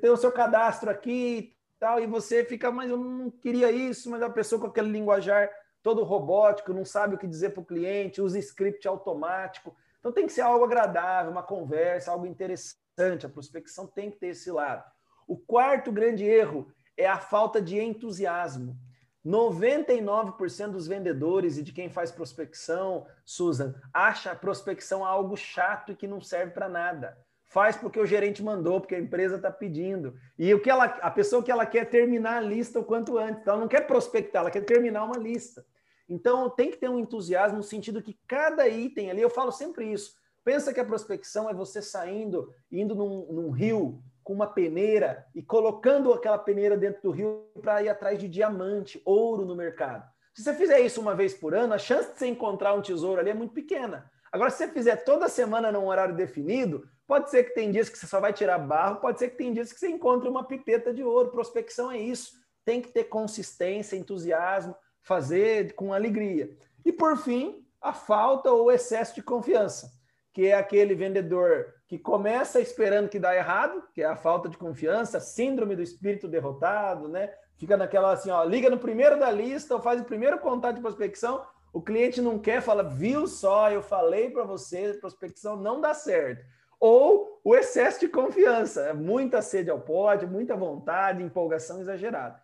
ter 0.00 0.10
o 0.10 0.16
seu 0.16 0.32
cadastro 0.32 0.90
aqui", 0.90 1.54
tal, 1.78 2.00
e 2.00 2.06
você 2.06 2.44
fica, 2.44 2.70
mas 2.70 2.90
eu 2.90 2.96
não 2.96 3.30
queria 3.30 3.70
isso, 3.70 4.10
mas 4.10 4.22
a 4.22 4.28
pessoa 4.30 4.60
com 4.60 4.66
aquele 4.66 4.90
linguajar 4.90 5.50
todo 5.82 6.04
robótico, 6.04 6.74
não 6.74 6.84
sabe 6.84 7.14
o 7.14 7.18
que 7.18 7.26
dizer 7.26 7.50
para 7.50 7.62
o 7.62 7.66
cliente, 7.66 8.20
usa 8.20 8.38
script 8.38 8.86
automático. 8.86 9.74
Então 9.98 10.12
tem 10.12 10.26
que 10.26 10.32
ser 10.32 10.42
algo 10.42 10.64
agradável, 10.64 11.30
uma 11.30 11.42
conversa, 11.42 12.10
algo 12.10 12.26
interessante. 12.26 13.24
A 13.24 13.28
prospecção 13.28 13.86
tem 13.86 14.10
que 14.10 14.18
ter 14.18 14.28
esse 14.28 14.50
lado. 14.50 14.84
O 15.26 15.36
quarto 15.38 15.90
grande 15.92 16.24
erro 16.24 16.70
é 16.96 17.06
a 17.06 17.18
falta 17.18 17.62
de 17.62 17.78
entusiasmo. 17.78 18.76
99% 19.24 20.70
dos 20.70 20.86
vendedores 20.86 21.58
e 21.58 21.62
de 21.62 21.72
quem 21.72 21.90
faz 21.90 22.10
prospecção, 22.10 23.06
Susan, 23.24 23.74
acha 23.92 24.32
a 24.32 24.36
prospecção 24.36 25.04
algo 25.04 25.36
chato 25.36 25.92
e 25.92 25.96
que 25.96 26.06
não 26.06 26.20
serve 26.20 26.52
para 26.52 26.68
nada. 26.68 27.18
faz 27.46 27.76
porque 27.76 27.98
o 27.98 28.06
gerente 28.06 28.44
mandou, 28.44 28.80
porque 28.80 28.94
a 28.94 29.00
empresa 29.00 29.34
está 29.34 29.50
pedindo. 29.50 30.14
E 30.38 30.54
o 30.54 30.60
que 30.60 30.70
ela, 30.70 30.84
a 30.84 31.10
pessoa 31.10 31.42
que 31.42 31.50
ela 31.50 31.66
quer 31.66 31.84
terminar 31.84 32.36
a 32.36 32.40
lista 32.40 32.78
o 32.78 32.84
quanto 32.84 33.18
antes. 33.18 33.42
Então, 33.42 33.54
ela 33.54 33.62
não 33.62 33.68
quer 33.68 33.88
prospectar, 33.88 34.42
ela 34.42 34.52
quer 34.52 34.64
terminar 34.64 35.04
uma 35.04 35.18
lista. 35.18 35.66
Então, 36.08 36.48
tem 36.48 36.70
que 36.70 36.76
ter 36.76 36.88
um 36.88 36.98
entusiasmo 36.98 37.58
no 37.58 37.62
sentido 37.64 38.02
que 38.02 38.16
cada 38.26 38.68
item 38.68 39.10
ali, 39.10 39.20
eu 39.20 39.28
falo 39.28 39.50
sempre 39.50 39.92
isso. 39.92 40.14
Pensa 40.44 40.72
que 40.72 40.80
a 40.80 40.84
prospecção 40.84 41.50
é 41.50 41.54
você 41.54 41.82
saindo, 41.82 42.54
indo 42.70 42.94
num, 42.94 43.26
num 43.32 43.50
rio 43.50 44.00
com 44.22 44.32
uma 44.32 44.46
peneira 44.46 45.26
e 45.34 45.42
colocando 45.42 46.12
aquela 46.12 46.38
peneira 46.38 46.76
dentro 46.76 47.02
do 47.02 47.10
rio 47.10 47.46
para 47.62 47.82
ir 47.82 47.88
atrás 47.88 48.18
de 48.18 48.28
diamante, 48.28 49.00
ouro 49.04 49.44
no 49.44 49.56
mercado. 49.56 50.08
Se 50.34 50.42
você 50.42 50.54
fizer 50.54 50.80
isso 50.80 51.00
uma 51.00 51.14
vez 51.14 51.34
por 51.34 51.54
ano, 51.54 51.74
a 51.74 51.78
chance 51.78 52.12
de 52.12 52.18
você 52.18 52.26
encontrar 52.26 52.74
um 52.74 52.82
tesouro 52.82 53.20
ali 53.20 53.30
é 53.30 53.34
muito 53.34 53.52
pequena. 53.52 54.10
Agora, 54.32 54.50
se 54.50 54.58
você 54.58 54.68
fizer 54.68 54.96
toda 55.04 55.28
semana 55.28 55.72
num 55.72 55.86
horário 55.86 56.14
definido, 56.14 56.88
Pode 57.10 57.28
ser 57.28 57.42
que 57.42 57.54
tem 57.54 57.72
dias 57.72 57.88
que 57.88 57.98
você 57.98 58.06
só 58.06 58.20
vai 58.20 58.32
tirar 58.32 58.56
barro, 58.56 59.00
pode 59.00 59.18
ser 59.18 59.30
que 59.30 59.36
tem 59.36 59.52
dias 59.52 59.72
que 59.72 59.80
você 59.80 59.88
encontre 59.88 60.28
uma 60.28 60.44
pipeta 60.44 60.94
de 60.94 61.02
ouro. 61.02 61.32
Prospecção 61.32 61.90
é 61.90 61.98
isso. 61.98 62.34
Tem 62.64 62.80
que 62.80 62.92
ter 62.92 63.02
consistência, 63.02 63.96
entusiasmo, 63.96 64.76
fazer 65.02 65.74
com 65.74 65.92
alegria. 65.92 66.56
E 66.84 66.92
por 66.92 67.16
fim, 67.16 67.66
a 67.80 67.92
falta 67.92 68.52
ou 68.52 68.70
excesso 68.70 69.12
de 69.16 69.24
confiança, 69.24 69.90
que 70.32 70.46
é 70.46 70.54
aquele 70.54 70.94
vendedor 70.94 71.74
que 71.90 71.98
começa 71.98 72.60
esperando 72.60 73.08
que 73.08 73.18
dá 73.18 73.34
errado, 73.34 73.82
que 73.92 74.00
é 74.00 74.06
a 74.06 74.14
falta 74.14 74.48
de 74.48 74.56
confiança, 74.56 75.18
síndrome 75.18 75.74
do 75.74 75.82
espírito 75.82 76.28
derrotado, 76.28 77.08
né? 77.08 77.34
Fica 77.56 77.76
naquela 77.76 78.12
assim, 78.12 78.30
ó, 78.30 78.44
liga 78.44 78.70
no 78.70 78.78
primeiro 78.78 79.18
da 79.18 79.28
lista, 79.28 79.74
ou 79.74 79.82
faz 79.82 80.00
o 80.00 80.04
primeiro 80.04 80.38
contato 80.38 80.76
de 80.76 80.80
prospecção, 80.80 81.44
o 81.72 81.82
cliente 81.82 82.22
não 82.22 82.38
quer, 82.38 82.62
fala, 82.62 82.84
viu 82.84 83.26
só, 83.26 83.70
eu 83.70 83.82
falei 83.82 84.30
para 84.30 84.44
você, 84.44 84.94
prospecção 84.94 85.56
não 85.56 85.80
dá 85.80 85.92
certo 85.92 86.44
ou 86.80 87.38
o 87.44 87.54
excesso 87.54 88.00
de 88.00 88.08
confiança, 88.08 88.94
muita 88.94 89.42
sede 89.42 89.68
ao 89.68 89.78
pote, 89.78 90.24
muita 90.24 90.56
vontade, 90.56 91.22
empolgação 91.22 91.82
exagerada. 91.82 92.42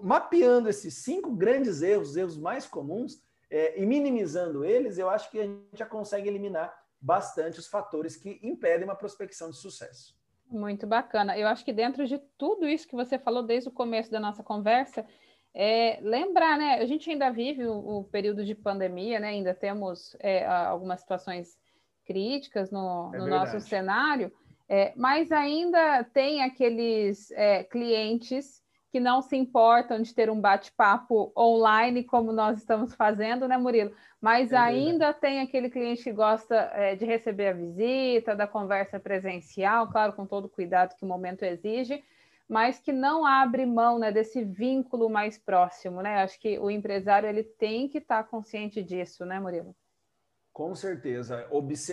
Mapeando 0.00 0.68
esses 0.68 0.94
cinco 0.94 1.32
grandes 1.32 1.82
erros, 1.82 2.10
os 2.10 2.16
erros 2.16 2.38
mais 2.38 2.64
comuns, 2.64 3.20
é, 3.50 3.82
e 3.82 3.84
minimizando 3.84 4.64
eles, 4.64 4.96
eu 4.96 5.10
acho 5.10 5.28
que 5.30 5.40
a 5.40 5.42
gente 5.42 5.64
já 5.74 5.84
consegue 5.84 6.28
eliminar 6.28 6.72
bastante 7.02 7.58
os 7.58 7.66
fatores 7.66 8.16
que 8.16 8.38
impedem 8.42 8.84
uma 8.84 8.94
prospecção 8.94 9.50
de 9.50 9.56
sucesso. 9.56 10.16
Muito 10.48 10.86
bacana. 10.86 11.36
Eu 11.36 11.48
acho 11.48 11.64
que 11.64 11.72
dentro 11.72 12.06
de 12.06 12.18
tudo 12.38 12.68
isso 12.68 12.86
que 12.86 12.94
você 12.94 13.18
falou 13.18 13.42
desde 13.42 13.68
o 13.68 13.72
começo 13.72 14.10
da 14.10 14.20
nossa 14.20 14.42
conversa, 14.42 15.04
é, 15.54 15.98
lembrar, 16.00 16.56
né? 16.56 16.74
A 16.74 16.86
gente 16.86 17.10
ainda 17.10 17.30
vive 17.30 17.66
o, 17.66 17.98
o 17.98 18.04
período 18.04 18.44
de 18.44 18.54
pandemia, 18.54 19.18
né? 19.18 19.28
Ainda 19.28 19.52
temos 19.52 20.16
é, 20.20 20.46
algumas 20.46 21.00
situações 21.00 21.58
críticas 22.04 22.70
no, 22.70 23.10
é 23.14 23.18
no 23.18 23.26
nosso 23.26 23.58
cenário, 23.60 24.32
é, 24.68 24.92
mas 24.96 25.32
ainda 25.32 26.04
tem 26.04 26.42
aqueles 26.42 27.30
é, 27.32 27.64
clientes 27.64 28.61
que 28.92 29.00
não 29.00 29.22
se 29.22 29.34
importam 29.34 30.02
de 30.02 30.14
ter 30.14 30.28
um 30.28 30.38
bate-papo 30.38 31.32
online, 31.34 32.04
como 32.04 32.30
nós 32.30 32.58
estamos 32.58 32.94
fazendo, 32.94 33.48
né, 33.48 33.56
Murilo? 33.56 33.90
Mas 34.20 34.52
é 34.52 34.56
ainda 34.58 35.14
tem 35.14 35.40
aquele 35.40 35.70
cliente 35.70 36.04
que 36.04 36.12
gosta 36.12 36.54
é, 36.74 36.94
de 36.94 37.06
receber 37.06 37.48
a 37.48 37.52
visita, 37.54 38.36
da 38.36 38.46
conversa 38.46 39.00
presencial, 39.00 39.88
claro, 39.88 40.12
com 40.12 40.26
todo 40.26 40.44
o 40.44 40.50
cuidado 40.50 40.94
que 40.94 41.04
o 41.06 41.08
momento 41.08 41.42
exige, 41.42 42.04
mas 42.46 42.78
que 42.78 42.92
não 42.92 43.24
abre 43.24 43.64
mão 43.64 43.98
né, 43.98 44.12
desse 44.12 44.44
vínculo 44.44 45.08
mais 45.08 45.38
próximo, 45.38 46.02
né? 46.02 46.22
Acho 46.22 46.38
que 46.38 46.58
o 46.58 46.70
empresário 46.70 47.26
ele 47.26 47.42
tem 47.42 47.88
que 47.88 47.96
estar 47.96 48.22
consciente 48.24 48.82
disso, 48.82 49.24
né, 49.24 49.40
Murilo? 49.40 49.74
Com 50.52 50.74
certeza. 50.74 51.46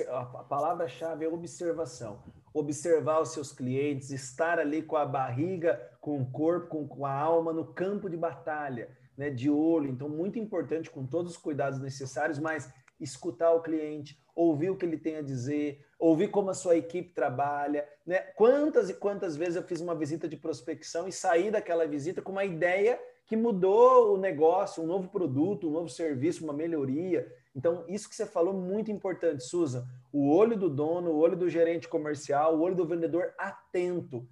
A 0.10 0.26
palavra-chave 0.44 1.24
é 1.24 1.30
observação. 1.30 2.22
Observar 2.54 3.22
os 3.22 3.30
seus 3.30 3.54
clientes, 3.54 4.10
estar 4.10 4.60
ali 4.60 4.82
com 4.82 4.98
a 4.98 5.06
barriga, 5.06 5.80
com 6.02 6.22
o 6.22 6.30
corpo, 6.30 6.88
com 6.88 7.06
a 7.06 7.14
alma 7.14 7.54
no 7.54 7.74
campo 7.74 8.10
de 8.10 8.18
batalha, 8.18 8.90
né? 9.18 9.30
de 9.30 9.50
olho. 9.50 9.90
Então, 9.90 10.10
muito 10.10 10.38
importante, 10.38 10.90
com 10.90 11.06
todos 11.06 11.34
os 11.34 11.38
cuidados 11.38 11.80
necessários, 11.80 12.38
mas 12.38 12.70
escutar 13.00 13.52
o 13.54 13.62
cliente, 13.62 14.20
ouvir 14.36 14.70
o 14.70 14.76
que 14.76 14.86
ele 14.86 14.98
tem 14.98 15.16
a 15.16 15.22
dizer, 15.22 15.86
ouvir 15.98 16.30
como 16.30 16.50
a 16.50 16.54
sua 16.54 16.76
equipe 16.76 17.14
trabalha. 17.14 17.88
Né? 18.06 18.20
Quantas 18.36 18.90
e 18.90 18.94
quantas 18.94 19.38
vezes 19.38 19.56
eu 19.56 19.64
fiz 19.64 19.80
uma 19.80 19.96
visita 19.96 20.28
de 20.28 20.36
prospecção 20.36 21.08
e 21.08 21.14
saí 21.14 21.50
daquela 21.50 21.88
visita 21.88 22.22
com 22.22 22.34
uma 22.34 22.44
ideia 22.44 23.00
que 23.26 23.38
mudou 23.38 24.16
o 24.16 24.18
negócio, 24.18 24.84
um 24.84 24.88
novo 24.88 25.08
produto, 25.08 25.70
um 25.70 25.72
novo 25.72 25.88
serviço, 25.88 26.44
uma 26.44 26.52
melhoria. 26.52 27.32
Então, 27.56 27.84
isso 27.88 28.08
que 28.08 28.16
você 28.16 28.26
falou 28.26 28.54
muito 28.54 28.92
importante, 28.92 29.44
Susan. 29.44 29.88
O 30.12 30.30
olho 30.30 30.58
do 30.58 30.70
dono, 30.70 31.12
o 31.12 31.18
olho 31.18 31.36
do 31.36 31.50
gerente 31.50 31.88
comercial, 31.88 32.56
o 32.56 32.62
olho 32.62 32.76
do 32.76 32.86
vendedor 32.86 33.34
atento. 33.38 34.28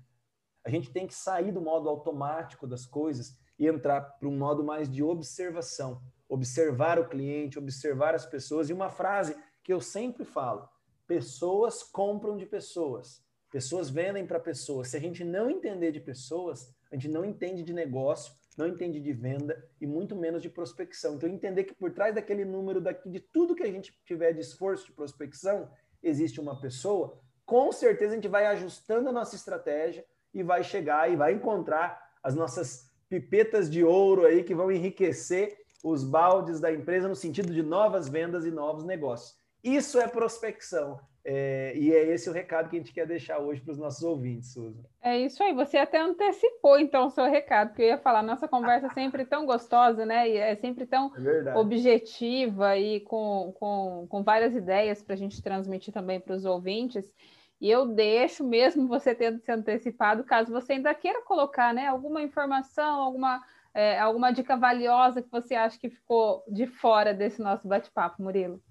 A 0.64 0.70
gente 0.70 0.92
tem 0.92 1.08
que 1.08 1.16
sair 1.16 1.52
do 1.52 1.62
modo 1.62 1.90
automático 1.90 2.68
das 2.68 2.86
coisas 2.86 3.38
e 3.58 3.68
entrar 3.68 4.02
para 4.02 4.28
um 4.28 4.38
modo 4.38 4.64
mais 4.64 4.90
de 4.90 5.02
observação. 5.02 6.02
Observar 6.30 7.00
o 7.00 7.08
cliente, 7.08 7.58
observar 7.58 8.14
as 8.14 8.26
pessoas. 8.26 8.70
E 8.70 8.74
uma 8.74 8.90
frase 8.90 9.36
que 9.64 9.74
eu 9.74 9.80
sempre 9.80 10.26
falo: 10.26 10.68
pessoas 11.08 11.82
compram 11.82 12.38
de 12.38 12.46
pessoas, 12.46 13.24
pessoas 13.50 13.90
vendem 13.90 14.28
para 14.28 14.40
pessoas. 14.40 14.90
Se 14.90 14.98
a 14.98 15.00
gente 15.00 15.24
não 15.24 15.50
entender 15.50 15.92
de 15.92 16.02
pessoas, 16.02 16.70
a 16.92 16.96
gente 16.96 17.08
não 17.08 17.26
entende 17.26 17.64
de 17.64 17.74
negócio 17.74 18.34
não 18.58 18.68
entende 18.68 19.00
de 19.00 19.14
venda 19.14 19.64
e 19.80 19.86
muito 19.86 20.16
menos 20.16 20.42
de 20.42 20.50
prospecção. 20.50 21.16
Então, 21.16 21.30
entender 21.30 21.64
que 21.64 21.76
por 21.76 21.92
trás 21.92 22.16
daquele 22.16 22.44
número, 22.44 22.82
daqui, 22.82 23.10
de 23.10 23.20
tudo 23.20 23.56
que 23.56 23.64
a 23.64 23.72
gente 23.72 23.96
tiver 24.04 24.34
de 24.34 24.42
esforço 24.42 24.88
de 24.88 24.94
prospecção, 24.94 25.70
existe 26.02 26.42
uma 26.42 26.60
pessoa, 26.60 27.20
com 27.46 27.72
certeza 27.72 28.14
a 28.14 28.16
gente 28.16 28.28
vai 28.28 28.48
ajustando 28.48 29.10
a 29.10 29.12
nossa 29.12 29.36
estratégia 29.36 30.04
e 30.34 30.42
vai 30.42 30.64
chegar 30.64 31.12
e 31.12 31.16
vai 31.16 31.34
encontrar 31.34 32.02
as 32.24 32.36
nossas 32.36 32.92
pipetas 33.08 33.70
de 33.70 33.84
ouro 33.84 34.26
aí 34.26 34.44
que 34.44 34.56
vão 34.56 34.72
enriquecer 34.72 35.58
os 35.84 36.04
baldes 36.04 36.60
da 36.60 36.72
empresa 36.72 37.08
no 37.08 37.16
sentido 37.16 37.54
de 37.54 37.62
novas 37.62 38.10
vendas 38.10 38.46
e 38.46 38.52
novos 38.52 38.84
negócios. 38.84 39.38
Isso 39.64 40.00
é 40.00 40.08
prospecção. 40.08 41.00
É, 41.30 41.74
e 41.76 41.94
é 41.94 42.06
esse 42.14 42.30
o 42.30 42.32
recado 42.32 42.70
que 42.70 42.78
a 42.78 42.80
gente 42.80 42.94
quer 42.94 43.06
deixar 43.06 43.40
hoje 43.40 43.60
para 43.60 43.74
os 43.74 43.78
nossos 43.78 44.02
ouvintes, 44.02 44.54
Susan. 44.54 44.82
É 45.02 45.20
isso 45.20 45.44
aí, 45.44 45.54
você 45.54 45.78
até 45.78 46.00
antecipou 46.00 46.80
então 46.80 47.08
o 47.08 47.10
seu 47.10 47.26
recado, 47.26 47.68
porque 47.68 47.82
eu 47.82 47.88
ia 47.88 47.98
falar, 47.98 48.24
nossa 48.24 48.48
conversa 48.48 48.88
é 48.88 48.94
sempre 48.94 49.26
tão 49.26 49.46
gostosa, 49.46 50.06
né? 50.06 50.30
E 50.30 50.38
é 50.38 50.56
sempre 50.56 50.86
tão 50.86 51.12
é 51.18 51.58
objetiva 51.58 52.78
e 52.78 53.02
com, 53.02 53.54
com, 53.60 54.08
com 54.08 54.24
várias 54.24 54.56
ideias 54.56 55.04
para 55.04 55.16
a 55.16 55.18
gente 55.18 55.42
transmitir 55.42 55.94
também 55.94 56.18
para 56.18 56.34
os 56.34 56.46
ouvintes. 56.46 57.14
E 57.60 57.70
eu 57.70 57.86
deixo, 57.86 58.42
mesmo 58.46 58.88
você 58.88 59.14
tendo 59.14 59.42
se 59.42 59.52
antecipado, 59.52 60.24
caso 60.24 60.50
você 60.50 60.74
ainda 60.74 60.94
queira 60.94 61.22
colocar 61.24 61.74
né, 61.74 61.88
alguma 61.88 62.22
informação, 62.22 63.02
alguma, 63.02 63.44
é, 63.74 64.00
alguma 64.00 64.32
dica 64.32 64.56
valiosa 64.56 65.22
que 65.22 65.30
você 65.30 65.56
acha 65.56 65.78
que 65.78 65.90
ficou 65.90 66.46
de 66.48 66.68
fora 66.68 67.14
desse 67.14 67.42
nosso 67.42 67.68
bate-papo, 67.68 68.24
Murilo. 68.24 68.62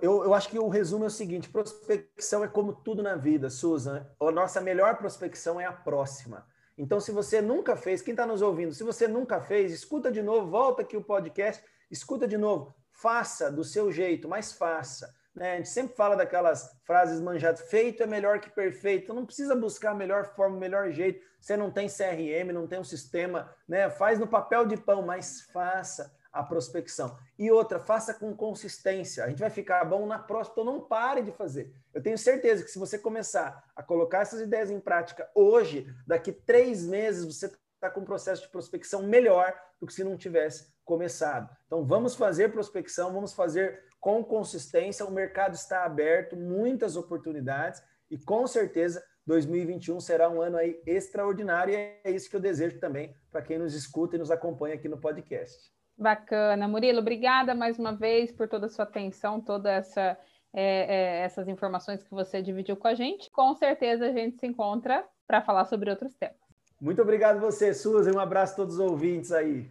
Eu, 0.00 0.24
eu 0.24 0.34
acho 0.34 0.48
que 0.48 0.58
o 0.58 0.68
resumo 0.68 1.04
é 1.04 1.06
o 1.06 1.10
seguinte: 1.10 1.48
prospecção 1.48 2.42
é 2.42 2.48
como 2.48 2.72
tudo 2.72 3.02
na 3.02 3.14
vida, 3.14 3.48
Susan. 3.48 4.04
A 4.20 4.30
nossa 4.32 4.60
melhor 4.60 4.96
prospecção 4.96 5.60
é 5.60 5.64
a 5.64 5.72
próxima. 5.72 6.44
Então, 6.76 6.98
se 6.98 7.12
você 7.12 7.40
nunca 7.40 7.76
fez, 7.76 8.02
quem 8.02 8.12
está 8.12 8.26
nos 8.26 8.42
ouvindo, 8.42 8.74
se 8.74 8.82
você 8.82 9.06
nunca 9.06 9.40
fez, 9.40 9.72
escuta 9.72 10.10
de 10.10 10.22
novo, 10.22 10.50
volta 10.50 10.82
aqui 10.82 10.96
o 10.96 11.04
podcast, 11.04 11.62
escuta 11.90 12.26
de 12.26 12.36
novo, 12.36 12.74
faça 12.90 13.52
do 13.52 13.62
seu 13.62 13.92
jeito, 13.92 14.28
mas 14.28 14.52
faça. 14.52 15.14
Né? 15.34 15.52
A 15.52 15.56
gente 15.56 15.68
sempre 15.68 15.94
fala 15.94 16.16
daquelas 16.16 16.76
frases 16.84 17.20
manjadas, 17.20 17.60
feito 17.62 18.02
é 18.02 18.06
melhor 18.06 18.40
que 18.40 18.50
perfeito. 18.50 19.14
Não 19.14 19.24
precisa 19.24 19.54
buscar 19.54 19.92
a 19.92 19.94
melhor 19.94 20.34
forma, 20.34 20.56
o 20.56 20.60
melhor 20.60 20.90
jeito. 20.90 21.24
Você 21.40 21.56
não 21.56 21.70
tem 21.70 21.88
CRM, 21.88 22.52
não 22.52 22.66
tem 22.66 22.80
um 22.80 22.84
sistema, 22.84 23.54
né? 23.68 23.88
Faz 23.90 24.18
no 24.18 24.26
papel 24.26 24.66
de 24.66 24.76
pão, 24.76 25.02
mas 25.02 25.42
faça 25.52 26.12
a 26.32 26.42
prospecção. 26.42 27.16
E 27.38 27.50
outra, 27.50 27.78
faça 27.78 28.14
com 28.14 28.34
consistência. 28.34 29.24
A 29.24 29.28
gente 29.28 29.40
vai 29.40 29.50
ficar 29.50 29.84
bom 29.84 30.06
na 30.06 30.18
próxima, 30.18 30.54
então 30.54 30.64
não 30.64 30.80
pare 30.80 31.22
de 31.22 31.30
fazer. 31.30 31.74
Eu 31.92 32.02
tenho 32.02 32.16
certeza 32.16 32.64
que 32.64 32.70
se 32.70 32.78
você 32.78 32.98
começar 32.98 33.70
a 33.76 33.82
colocar 33.82 34.20
essas 34.20 34.40
ideias 34.40 34.70
em 34.70 34.80
prática 34.80 35.30
hoje, 35.34 35.86
daqui 36.06 36.32
três 36.32 36.86
meses 36.86 37.24
você 37.24 37.46
está 37.74 37.90
com 37.90 38.00
um 38.00 38.04
processo 38.04 38.42
de 38.42 38.48
prospecção 38.48 39.02
melhor 39.02 39.54
do 39.80 39.86
que 39.86 39.92
se 39.92 40.04
não 40.04 40.16
tivesse 40.16 40.72
começado. 40.84 41.54
Então 41.66 41.84
vamos 41.84 42.14
fazer 42.14 42.52
prospecção, 42.52 43.12
vamos 43.12 43.34
fazer 43.34 43.84
com 44.00 44.24
consistência. 44.24 45.04
O 45.04 45.10
mercado 45.10 45.54
está 45.54 45.84
aberto, 45.84 46.36
muitas 46.36 46.96
oportunidades 46.96 47.82
e 48.10 48.16
com 48.16 48.46
certeza 48.46 49.04
2021 49.26 50.00
será 50.00 50.28
um 50.28 50.40
ano 50.40 50.56
aí 50.56 50.80
extraordinário 50.86 51.74
e 51.74 51.76
é 52.04 52.10
isso 52.10 52.28
que 52.28 52.36
eu 52.36 52.40
desejo 52.40 52.78
também 52.78 53.16
para 53.30 53.42
quem 53.42 53.58
nos 53.58 53.74
escuta 53.74 54.16
e 54.16 54.18
nos 54.18 54.30
acompanha 54.30 54.74
aqui 54.74 54.88
no 54.88 54.98
podcast. 54.98 55.72
Bacana. 55.96 56.66
Murilo, 56.66 57.00
obrigada 57.00 57.54
mais 57.54 57.78
uma 57.78 57.92
vez 57.92 58.32
por 58.32 58.48
toda 58.48 58.66
a 58.66 58.68
sua 58.68 58.84
atenção, 58.84 59.40
todas 59.40 59.72
essa, 59.72 60.18
é, 60.52 60.62
é, 60.62 61.24
essas 61.24 61.48
informações 61.48 62.02
que 62.02 62.10
você 62.10 62.42
dividiu 62.42 62.76
com 62.76 62.88
a 62.88 62.94
gente. 62.94 63.30
Com 63.30 63.54
certeza 63.54 64.06
a 64.06 64.12
gente 64.12 64.38
se 64.38 64.46
encontra 64.46 65.04
para 65.26 65.42
falar 65.42 65.64
sobre 65.66 65.90
outros 65.90 66.14
temas. 66.14 66.36
Muito 66.80 67.00
obrigado 67.00 67.40
você, 67.40 67.72
Suzy. 67.72 68.10
Um 68.10 68.18
abraço 68.18 68.54
a 68.54 68.56
todos 68.56 68.74
os 68.74 68.80
ouvintes 68.80 69.30
aí. 69.32 69.70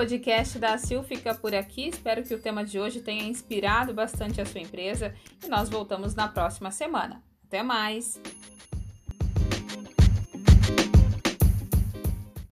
Podcast 0.00 0.58
da 0.58 0.78
Sil 0.80 1.04
fica 1.04 1.34
por 1.34 1.54
aqui. 1.54 1.88
Espero 1.88 2.22
que 2.22 2.34
o 2.34 2.40
tema 2.40 2.64
de 2.64 2.80
hoje 2.80 3.02
tenha 3.02 3.22
inspirado 3.24 3.92
bastante 3.92 4.40
a 4.40 4.46
sua 4.46 4.62
empresa 4.62 5.14
e 5.44 5.46
nós 5.46 5.68
voltamos 5.68 6.14
na 6.14 6.26
próxima 6.26 6.70
semana. 6.70 7.22
Até 7.46 7.62
mais! 7.62 8.18